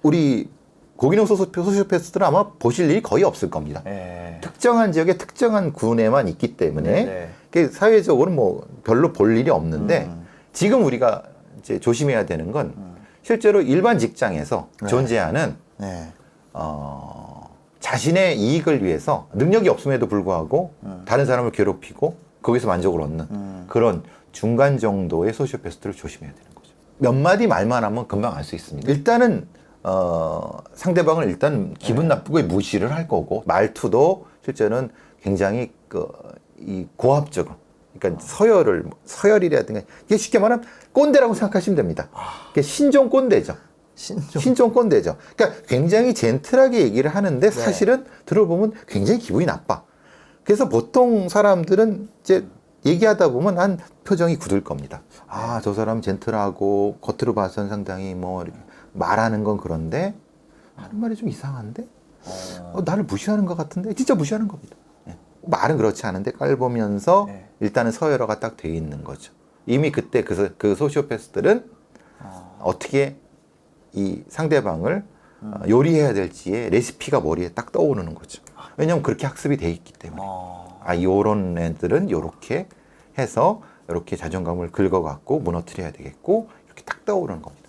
우리 0.03 0.49
고기능 0.96 1.27
소시- 1.27 1.51
소시오패스들은 1.55 2.27
아마 2.27 2.49
보실 2.59 2.88
일이 2.90 3.03
거의 3.03 3.22
없을 3.25 3.51
겁니다. 3.51 3.83
예. 3.87 4.38
특정한 4.40 4.92
지역의 4.92 5.18
특정한 5.18 5.72
군에만 5.75 6.29
있기 6.29 6.57
때문에 6.57 7.29
사회적으로 7.64 8.31
뭐 8.31 8.66
별로 8.85 9.12
볼 9.12 9.37
일이 9.37 9.51
없는데 9.51 10.05
음. 10.05 10.27
지금 10.53 10.85
우리가 10.85 11.23
이제 11.59 11.81
조심해야 11.81 12.27
되는 12.27 12.53
건 12.53 12.75
실제로 13.23 13.61
일반 13.62 13.99
직장에서 13.99 14.69
네. 14.83 14.88
존재하는 14.88 15.57
네. 15.79 16.12
어, 16.53 17.51
자신의 17.81 18.38
이익을 18.38 18.85
위해서 18.85 19.29
능력이 19.33 19.69
없음에도 19.69 20.07
불구하고 20.07 20.73
다른 21.05 21.27
사람을 21.27 21.51
괴롭히고 21.53 22.16
거기서 22.42 22.69
만족을 22.69 23.01
얻는 23.01 23.27
음. 23.31 23.64
그런 23.69 24.03
중간 24.33 24.79
정도의 24.79 25.33
소시오패스트를 25.33 25.95
조심해야 25.95 26.33
되는 26.33 26.47
거죠. 26.55 26.71
몇 26.99 27.12
마디 27.14 27.47
말만 27.47 27.83
하면 27.85 28.07
금방 28.07 28.35
알 28.37 28.45
수 28.45 28.55
있습니다. 28.55 28.90
일단은 28.90 29.49
어, 29.83 30.59
상대방을 30.75 31.29
일단 31.29 31.75
기분 31.79 32.09
나쁘게 32.09 32.42
무시를 32.45 32.92
할 32.92 33.07
거고 33.07 33.42
말투도 33.47 34.27
실제는 34.45 34.90
굉장히 35.23 35.73
그, 35.88 36.09
이 36.59 36.87
고압적으로 36.97 37.57
그러니까 37.99 38.23
서열을 38.23 38.85
서열이라든가 39.05 39.83
이게 40.07 40.16
쉽게 40.16 40.38
말하면 40.38 40.64
꼰대라고 40.92 41.35
생각하시면 41.35 41.77
됩니다. 41.77 42.09
이게 42.53 42.62
신종 42.62 43.09
꼰대죠. 43.11 43.57
신종. 43.95 44.42
신종 44.42 44.73
꼰대죠. 44.73 45.16
그러니까 45.37 45.62
굉장히 45.66 46.14
젠틀하게 46.14 46.81
얘기를 46.81 47.14
하는데 47.14 47.51
네. 47.51 47.51
사실은 47.51 48.05
들어보면 48.27 48.73
굉장히 48.87 49.21
기분이 49.21 49.47
나빠. 49.47 49.83
그래서 50.45 50.69
보통 50.69 51.29
사람들은 51.29 52.09
이제 52.21 52.47
얘기하다 52.85 53.31
보면 53.31 53.59
한 53.59 53.79
표정이 54.05 54.37
굳을 54.37 54.62
겁니다. 54.62 55.03
아, 55.27 55.61
저 55.64 55.75
사람 55.75 56.03
젠틀하고 56.03 56.99
겉으로 57.01 57.35
봐서는 57.35 57.69
상당히 57.69 58.14
뭐 58.14 58.45
말하는 58.92 59.42
건 59.42 59.57
그런데 59.57 60.14
하는 60.77 61.01
말이 61.01 61.16
좀 61.16 61.29
이상한데? 61.29 61.88
어, 62.73 62.83
나를 62.85 63.05
무시하는 63.05 63.47
것 63.47 63.57
같은데 63.57 63.95
진짜 63.95 64.14
무시하는 64.14 64.47
겁니다. 64.47 64.76
예. 65.47 65.51
말은 65.51 65.77
그렇지 65.77 66.07
않은데 66.07 66.33
깔보면서 66.33 67.25
네. 67.29 67.49
일단은 67.61 67.93
서열화가 67.93 68.41
딱 68.41 68.57
돼 68.57 68.69
있는 68.69 69.05
거죠. 69.05 69.33
이미 69.67 69.91
그때 69.91 70.23
그, 70.23 70.35
소- 70.35 70.49
그 70.59 70.75
소시오패스들은 70.75 71.71
어. 72.21 72.59
어떻게 72.63 73.17
이 73.93 74.23
상대방을 74.29 75.05
음. 75.43 75.55
어, 75.55 75.69
요리해야 75.69 76.13
될지의 76.15 76.71
레시피가 76.71 77.21
머리에 77.21 77.51
딱 77.51 77.73
떠오르는 77.73 78.15
거죠. 78.15 78.43
왜냐하면 78.77 79.03
그렇게 79.03 79.27
학습이 79.27 79.57
돼 79.57 79.71
있기 79.71 79.93
때문에. 79.93 80.23
어. 80.25 80.81
아, 80.85 81.01
요런 81.01 81.59
애들은 81.59 82.11
요렇게 82.11 82.69
해서 83.19 83.63
이렇게 83.89 84.17
자존감을 84.17 84.71
긁어갖고 84.73 85.41
무너뜨려야 85.41 85.91
되겠고 85.93 86.49
이렇게 86.67 86.83
딱 86.85 87.05
떠오르는 87.05 87.43
겁니다. 87.43 87.67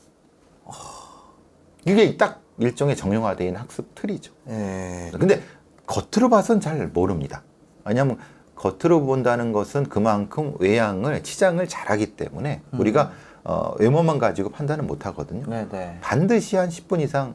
이게 1.86 2.18
딱 2.18 2.42
일종의 2.58 2.96
정형화된 2.96 3.56
학습 3.56 3.94
틀이죠. 3.96 4.34
예. 4.50 5.12
근데 5.18 5.42
겉으로 5.86 6.30
봐선 6.30 6.60
잘 6.60 6.88
모릅니다. 6.88 7.44
왜냐하면 7.88 8.18
겉으로 8.56 9.06
본다는 9.06 9.52
것은 9.52 9.84
그만큼 9.90 10.56
외양을 10.60 11.24
치장을 11.24 11.66
잘하기 11.68 12.16
때문에 12.16 12.62
우리가 12.74 13.12
어, 13.44 13.74
외모만 13.80 14.20
가지고 14.20 14.50
판단을 14.50 14.84
못 14.84 15.06
하거든요. 15.06 15.46
네, 15.48 15.68
네. 15.72 15.98
반드시 16.02 16.58
한 16.58 16.68
10분 16.68 17.00
이상, 17.00 17.34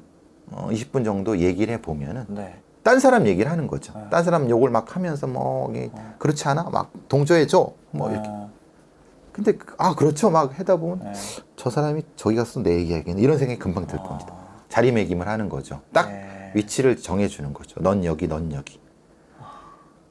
어, 0.51 0.69
20분 0.71 1.05
정도 1.05 1.38
얘기를 1.38 1.73
해 1.73 1.81
보면은 1.81 2.27
네. 2.29 2.61
딴 2.83 3.01
사람 3.01 3.27
얘기를 3.27 3.51
하는 3.51 3.67
거죠. 3.67 3.95
네. 3.97 4.05
딴 4.11 4.23
사람 4.23 4.51
욕을 4.51 4.69
막 4.69 4.95
하면서 4.95 5.27
뭐 5.27 5.71
이게 5.71 5.91
그렇지 6.19 6.47
않아? 6.49 6.65
막 6.65 6.91
동조해 7.09 7.47
줘. 7.47 7.73
뭐 7.93 8.11
이렇게. 8.11 8.29
어. 8.29 8.51
근데 9.33 9.53
그- 9.53 9.75
아 9.79 9.95
그렇죠. 9.95 10.29
막 10.29 10.59
하다 10.59 10.77
보면 10.77 11.01
네. 11.01 11.12
저 11.57 11.71
사람이 11.71 12.03
저기 12.17 12.37
가서 12.37 12.61
내 12.62 12.75
얘기하겠네 12.81 13.23
이런 13.23 13.38
생각이 13.38 13.59
금방 13.59 13.87
들 13.87 13.99
겁니다. 13.99 14.35
자리매김을 14.69 15.27
하는 15.27 15.49
거죠. 15.49 15.81
딱 15.95 16.11
네. 16.11 16.51
위치를 16.55 16.97
정해 16.99 17.29
주는 17.29 17.55
거죠. 17.55 17.81
넌 17.81 18.05
여기, 18.05 18.29
넌 18.29 18.53
여기. 18.53 18.82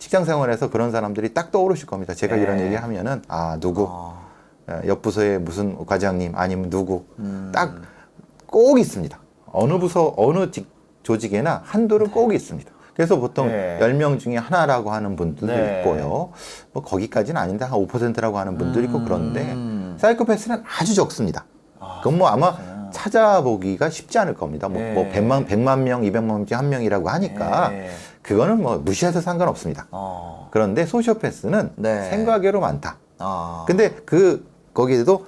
직장 0.02 0.26
생활에서 0.26 0.72
그런 0.72 0.90
사람들이 0.90 1.36
딱 1.36 1.52
떠오르실 1.52 1.86
겁니다. 1.86 2.16
제가 2.16 2.36
네. 2.36 2.42
이런 2.42 2.60
얘기 2.60 2.74
하면은 2.74 3.22
아 3.28 3.58
누구 3.60 3.86
어. 3.88 4.20
어, 4.68 4.82
옆 4.88 5.04
부서의 5.04 5.40
무슨 5.40 5.86
과장님 5.86 6.34
아니면 6.36 6.72
누구 6.72 7.06
음. 7.20 7.52
딱꼭 7.54 8.80
있습니다. 8.80 9.20
어느 9.46 9.78
부서 9.78 10.12
어느 10.18 10.50
직, 10.50 10.68
조직에나 11.04 11.62
한둘은 11.64 12.10
꼭 12.10 12.34
있습니다. 12.34 12.72
그래서 12.96 13.20
보통 13.20 13.50
네. 13.50 13.78
10명 13.80 14.18
중에 14.18 14.38
하나라고 14.38 14.92
하는 14.92 15.16
분들도 15.16 15.54
네. 15.54 15.80
있고요. 15.82 16.32
뭐 16.74 16.84
거기까지는 16.84 17.40
아닌데 17.40 17.66
한 17.66 17.80
5%라고 17.80 18.40
하는 18.40 18.58
분들이 18.58 18.86
있고 18.86 19.04
그런데 19.04 19.52
음. 19.54 19.98
사이코패스는 20.00 20.64
아주 20.80 20.96
적습니다. 20.96 21.46
아, 21.80 22.00
그건 22.04 22.18
뭐 22.18 22.28
아마 22.28 22.56
그렇구나. 22.56 22.90
찾아보기가 22.92 23.92
쉽지 23.92 24.18
않을 24.18 24.34
겁니다. 24.34 24.68
뭐, 24.68 24.82
네. 24.82 24.94
뭐 24.94 25.04
100만, 25.12 25.48
100만 25.48 25.82
명, 25.82 26.02
200만 26.02 26.24
명 26.24 26.46
중에 26.48 26.56
한 26.56 26.70
명이라고 26.70 27.08
하니까 27.08 27.70
네. 27.70 27.92
그거는 28.22 28.62
뭐 28.62 28.78
무시해서 28.78 29.22
상관없습니다. 29.22 29.88
어. 29.92 30.48
그런데 30.52 30.86
소시오패스는 30.86 31.72
네. 31.76 32.10
생각외로 32.10 32.60
많다. 32.60 32.98
아. 33.20 33.64
근데 33.68 33.96
그 34.06 34.46
거기에도 34.74 35.26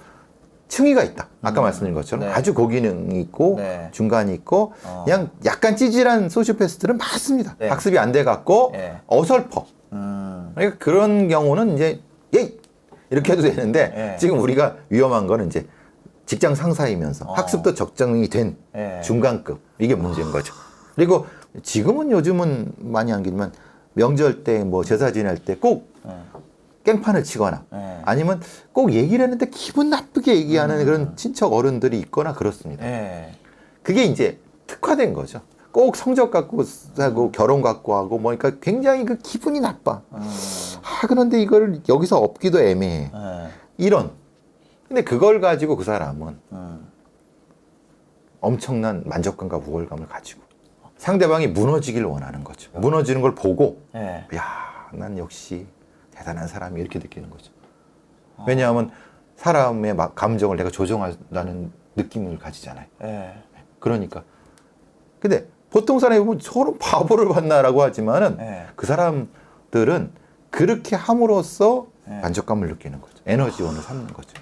층위가 0.67 1.03
있다. 1.03 1.27
아까 1.41 1.61
음. 1.61 1.63
말씀드린 1.63 1.93
것처럼 1.93 2.25
네. 2.25 2.33
아주 2.33 2.53
고기능이 2.53 3.19
있고 3.21 3.55
네. 3.57 3.89
중간이 3.91 4.33
있고 4.35 4.73
어. 4.85 5.03
그냥 5.05 5.29
약간 5.45 5.75
찌질한 5.75 6.29
소시오패스들은 6.29 6.97
많습니다. 6.97 7.55
네. 7.59 7.67
학습이 7.69 7.97
안 7.99 8.11
돼 8.11 8.23
갖고 8.23 8.69
네. 8.73 8.99
어설퍼. 9.07 9.65
음. 9.93 10.51
그러니까 10.55 10.77
그런 10.79 11.27
경우는 11.27 11.75
이제 11.75 12.01
예이 12.33 12.57
이렇게 13.09 13.33
해도 13.33 13.41
되는데 13.43 13.89
네. 13.89 14.17
지금 14.19 14.39
우리가 14.39 14.75
위험한 14.89 15.27
거는 15.27 15.47
이제 15.47 15.67
직장 16.25 16.55
상사이면서 16.55 17.25
어. 17.25 17.33
학습도 17.33 17.73
적정이 17.75 18.27
된 18.29 18.57
네. 18.71 19.01
중간급 19.01 19.59
이게 19.77 19.93
문제인 19.93 20.31
거죠. 20.31 20.53
그리고 20.95 21.25
지금은 21.61 22.11
요즘은 22.11 22.73
많이 22.79 23.13
안 23.13 23.21
기지만 23.23 23.51
명절 23.93 24.43
때 24.43 24.63
뭐 24.63 24.83
제사 24.83 25.11
지낼 25.11 25.37
때꼭 25.37 25.87
네. 26.03 26.11
깽판을 26.83 27.23
치거나 27.23 27.63
네. 27.71 28.01
아니면 28.03 28.41
꼭 28.71 28.91
얘기를 28.93 29.23
했는데 29.23 29.47
기분 29.49 29.89
나쁘게 29.89 30.35
얘기하는 30.35 30.83
그런 30.85 31.15
친척 31.15 31.53
어른들이 31.53 31.99
있거나 31.99 32.33
그렇습니다. 32.33 32.83
네. 32.83 33.33
그게 33.83 34.03
이제 34.03 34.39
특화된 34.67 35.13
거죠. 35.13 35.41
꼭 35.71 35.95
성적 35.95 36.29
갖고 36.31 36.63
하고 36.97 37.31
결혼 37.31 37.61
갖고 37.61 37.95
하고 37.95 38.19
뭐 38.19 38.35
그러니까 38.35 38.59
굉장히 38.61 39.05
그 39.05 39.17
기분이 39.17 39.59
나빠. 39.59 40.01
음. 40.13 40.19
아 40.83 41.07
그런데 41.07 41.41
이걸 41.41 41.81
여기서 41.87 42.17
업기도 42.17 42.59
애매해. 42.59 43.11
네. 43.13 43.47
이런. 43.77 44.11
근데 44.87 45.03
그걸 45.03 45.39
가지고 45.41 45.75
그 45.77 45.83
사람은 45.83 46.37
음. 46.51 46.87
엄청난 48.41 49.03
만족감과 49.05 49.57
우월감을 49.57 50.07
가지고 50.07 50.42
상대방이 51.03 51.47
무너지길 51.47 52.05
원하는 52.05 52.45
거죠. 52.45 52.71
무너지는 52.75 53.21
걸 53.21 53.35
보고 53.35 53.81
네. 53.91 54.25
야, 54.35 54.87
난 54.93 55.17
역시 55.17 55.67
대단한 56.11 56.47
사람이 56.47 56.79
이렇게 56.79 56.97
느끼는 56.97 57.29
거죠. 57.29 57.51
왜냐하면 58.47 58.89
사람의 59.35 59.95
막 59.95 60.15
감정을 60.15 60.55
내가 60.55 60.69
조정한다는 60.69 61.73
느낌을 61.97 62.39
가지잖아요. 62.39 62.85
네. 63.01 63.43
그러니까. 63.79 64.23
근데 65.19 65.45
보통 65.69 65.99
사람이 65.99 66.23
보면 66.23 66.39
저런 66.39 66.77
바보를 66.79 67.27
봤나라고 67.27 67.81
하지만은 67.81 68.37
네. 68.37 68.65
그 68.77 68.85
사람들은 68.85 70.09
그렇게 70.51 70.95
함으로써 70.95 71.87
네. 72.05 72.21
만족감을 72.21 72.69
느끼는 72.69 73.01
거죠. 73.01 73.17
에너지원을 73.25 73.81
삼는 73.81 74.13
거죠. 74.13 74.41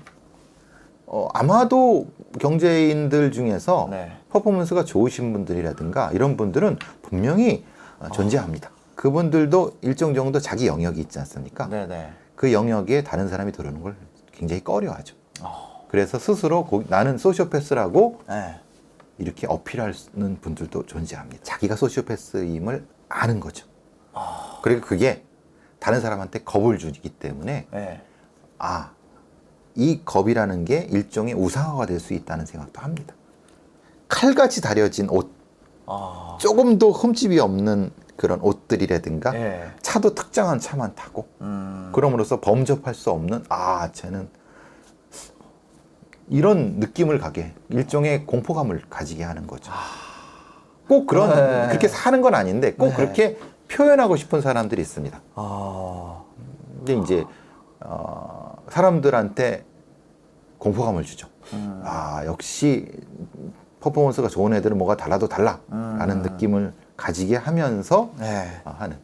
어, 1.13 1.27
아마도 1.33 2.07
경제인들 2.39 3.33
중에서 3.33 3.89
네. 3.91 4.13
퍼포먼스가 4.29 4.85
좋으신 4.85 5.33
분들이라든가 5.33 6.11
이런 6.13 6.37
분들은 6.37 6.77
분명히 7.01 7.65
어, 7.99 8.07
존재합니다. 8.13 8.71
그분들도 8.95 9.79
일정 9.81 10.13
정도 10.13 10.39
자기 10.39 10.67
영역이 10.67 11.01
있지 11.01 11.19
않습니까? 11.19 11.67
네. 11.67 11.85
네. 11.85 12.13
그 12.37 12.53
영역에 12.53 13.03
다른 13.03 13.27
사람이 13.27 13.51
들어오는 13.51 13.81
걸 13.81 13.97
굉장히 14.31 14.63
꺼려하죠. 14.63 15.15
어. 15.41 15.85
그래서 15.89 16.17
스스로 16.17 16.63
고- 16.65 16.85
나는 16.87 17.17
소시오패스라고 17.17 18.21
네. 18.29 18.55
이렇게 19.17 19.47
어필하는 19.47 20.37
분들도 20.39 20.85
존재합니다. 20.85 21.43
자기가 21.43 21.75
소시오패스임을 21.75 22.85
아는 23.09 23.41
거죠. 23.41 23.67
그리고 24.63 24.79
그게 24.87 25.23
다른 25.79 25.99
사람한테 25.99 26.39
겁을 26.45 26.77
주기 26.77 27.09
때문에 27.09 27.67
네. 27.69 28.01
아, 28.57 28.91
이 29.75 30.01
겁이라는 30.03 30.65
게 30.65 30.87
일종의 30.91 31.33
우상화가 31.33 31.85
될 31.85 31.99
수 31.99 32.13
있다는 32.13 32.45
생각도 32.45 32.81
합니다. 32.81 33.13
칼같이 34.07 34.61
다려진 34.61 35.09
옷, 35.09 35.31
아. 35.85 36.37
조금도 36.39 36.91
흠집이 36.91 37.39
없는 37.39 37.91
그런 38.17 38.39
옷들이라든가 38.41 39.31
네. 39.31 39.71
차도 39.81 40.13
특정한 40.15 40.59
차만 40.59 40.95
타고 40.95 41.27
음. 41.41 41.91
그럼으로써 41.93 42.39
범접할 42.41 42.93
수 42.93 43.09
없는 43.11 43.45
아 43.49 43.91
쟤는 43.91 44.29
이런 46.29 46.75
느낌을 46.79 47.19
가게 47.19 47.53
일종의 47.69 48.25
공포감을 48.25 48.83
가지게 48.89 49.23
하는 49.23 49.47
거죠. 49.47 49.71
꼭 50.87 51.07
그런 51.07 51.29
네. 51.29 51.67
그렇게 51.69 51.87
사는 51.87 52.21
건 52.21 52.35
아닌데 52.35 52.73
꼭 52.73 52.89
네. 52.89 52.95
그렇게 52.95 53.37
표현하고 53.69 54.15
싶은 54.17 54.41
사람들이 54.41 54.81
있습니다. 54.81 55.21
아. 55.35 56.21
근데 56.77 56.95
이제 56.95 57.25
어, 57.81 58.50
사람들한테 58.71 59.65
공포감을 60.57 61.03
주죠. 61.03 61.27
음. 61.53 61.81
아 61.83 62.23
역시 62.25 62.87
퍼포먼스가 63.81 64.27
좋은 64.27 64.53
애들은 64.53 64.77
뭐가 64.77 64.95
달라도 64.95 65.27
달라라는 65.27 66.17
음. 66.17 66.21
느낌을 66.21 66.73
가지게 66.95 67.35
하면서 67.35 68.11
네. 68.19 68.61
아, 68.63 68.71
하는. 68.71 68.97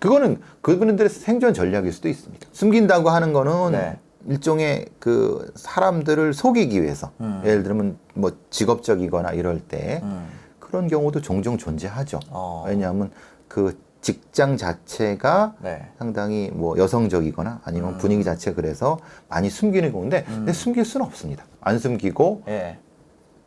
그거는 0.00 0.40
그분들의 0.60 1.08
생존 1.08 1.54
전략일 1.54 1.92
수도 1.92 2.08
있습니다. 2.08 2.48
숨긴다고 2.52 3.08
하는 3.10 3.32
거는 3.32 3.72
네. 3.72 3.98
일종의 4.26 4.86
그 4.98 5.52
사람들을 5.54 6.34
속이기 6.34 6.82
위해서 6.82 7.10
음. 7.20 7.42
예를 7.44 7.62
들면 7.62 7.98
뭐 8.14 8.32
직업적이거나 8.50 9.32
이럴 9.32 9.60
때 9.60 10.00
음. 10.02 10.26
그런 10.58 10.88
경우도 10.88 11.20
종종 11.20 11.56
존재하죠. 11.56 12.20
어. 12.30 12.64
왜냐하면 12.66 13.12
그 13.48 13.78
직장 14.04 14.58
자체가 14.58 15.54
네. 15.60 15.88
상당히 15.98 16.50
뭐 16.52 16.76
여성적이거나 16.76 17.62
아니면 17.64 17.94
음. 17.94 17.98
분위기 17.98 18.22
자체 18.22 18.52
그래서 18.52 18.98
많이 19.30 19.48
숨기는 19.48 19.90
건데 19.94 20.24
근데 20.26 20.52
숨길 20.52 20.84
수는 20.84 21.06
없습니다. 21.06 21.46
안 21.62 21.78
숨기고 21.78 22.42
네. 22.44 22.78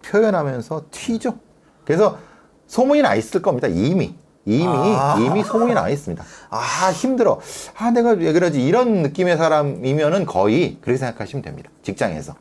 표현하면서 0.04 0.86
튀죠. 0.90 1.36
그래서 1.86 2.18
소문이 2.66 3.04
나 3.04 3.14
있을 3.14 3.44
겁니다. 3.44 3.68
이미. 3.68 4.16
이미, 4.46 4.66
아. 4.66 5.18
이미 5.20 5.44
소문이 5.44 5.76
나 5.76 5.90
있습니다. 5.90 6.24
아, 6.50 6.92
힘들어. 6.92 7.40
아, 7.78 7.92
내가 7.92 8.12
왜 8.12 8.34
그러지? 8.34 8.66
이런 8.66 9.04
느낌의 9.04 9.38
사람이면은 9.38 10.26
거의 10.26 10.80
그렇게 10.82 10.98
생각하시면 10.98 11.44
됩니다. 11.44 11.70
직장에서. 11.84 12.34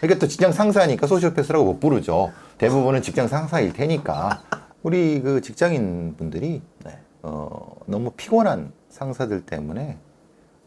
그러니까 0.00 0.20
또 0.20 0.26
직장 0.26 0.52
상사니까 0.52 1.06
소시오패스라고 1.06 1.64
못 1.64 1.80
부르죠. 1.80 2.32
대부분은 2.56 3.02
직장 3.02 3.28
상사일 3.28 3.72
테니까. 3.74 4.40
우리 4.82 5.20
그 5.20 5.40
직장인 5.42 6.14
분들이, 6.16 6.62
네. 6.84 6.98
어, 7.22 7.76
너무 7.86 8.10
피곤한 8.12 8.72
상사들 8.88 9.46
때문에 9.46 9.98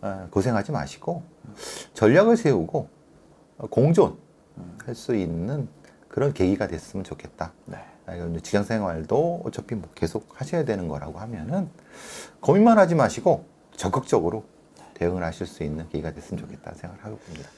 어, 0.02 0.28
고생하지 0.32 0.72
마시고 0.72 1.24
전략을 1.94 2.38
세우고 2.38 2.88
어, 3.58 3.68
공존 3.68 4.18
할 4.86 4.96
수 4.96 5.16
있는 5.16 5.68
그런 6.08 6.32
계기가 6.32 6.68
됐으면 6.68 7.04
좋겠다. 7.04 7.52
네. 7.66 7.78
아, 8.06 8.14
직장 8.42 8.64
생활도 8.64 9.42
어차피 9.46 9.76
뭐 9.76 9.90
계속 9.96 10.30
하셔야 10.40 10.64
되는 10.64 10.88
거라고 10.88 11.20
하면은 11.20 11.70
고민만 12.40 12.78
하지 12.78 12.96
마시고 12.96 13.46
적극적으로 13.76 14.46
대응을 14.94 15.24
하실 15.24 15.46
수 15.48 15.64
있는 15.64 15.90
계기가 15.90 16.14
됐으면 16.14 16.40
좋겠다 16.42 16.74
생각을 16.76 17.04
하고 17.04 17.18
봅니다. 17.18 17.50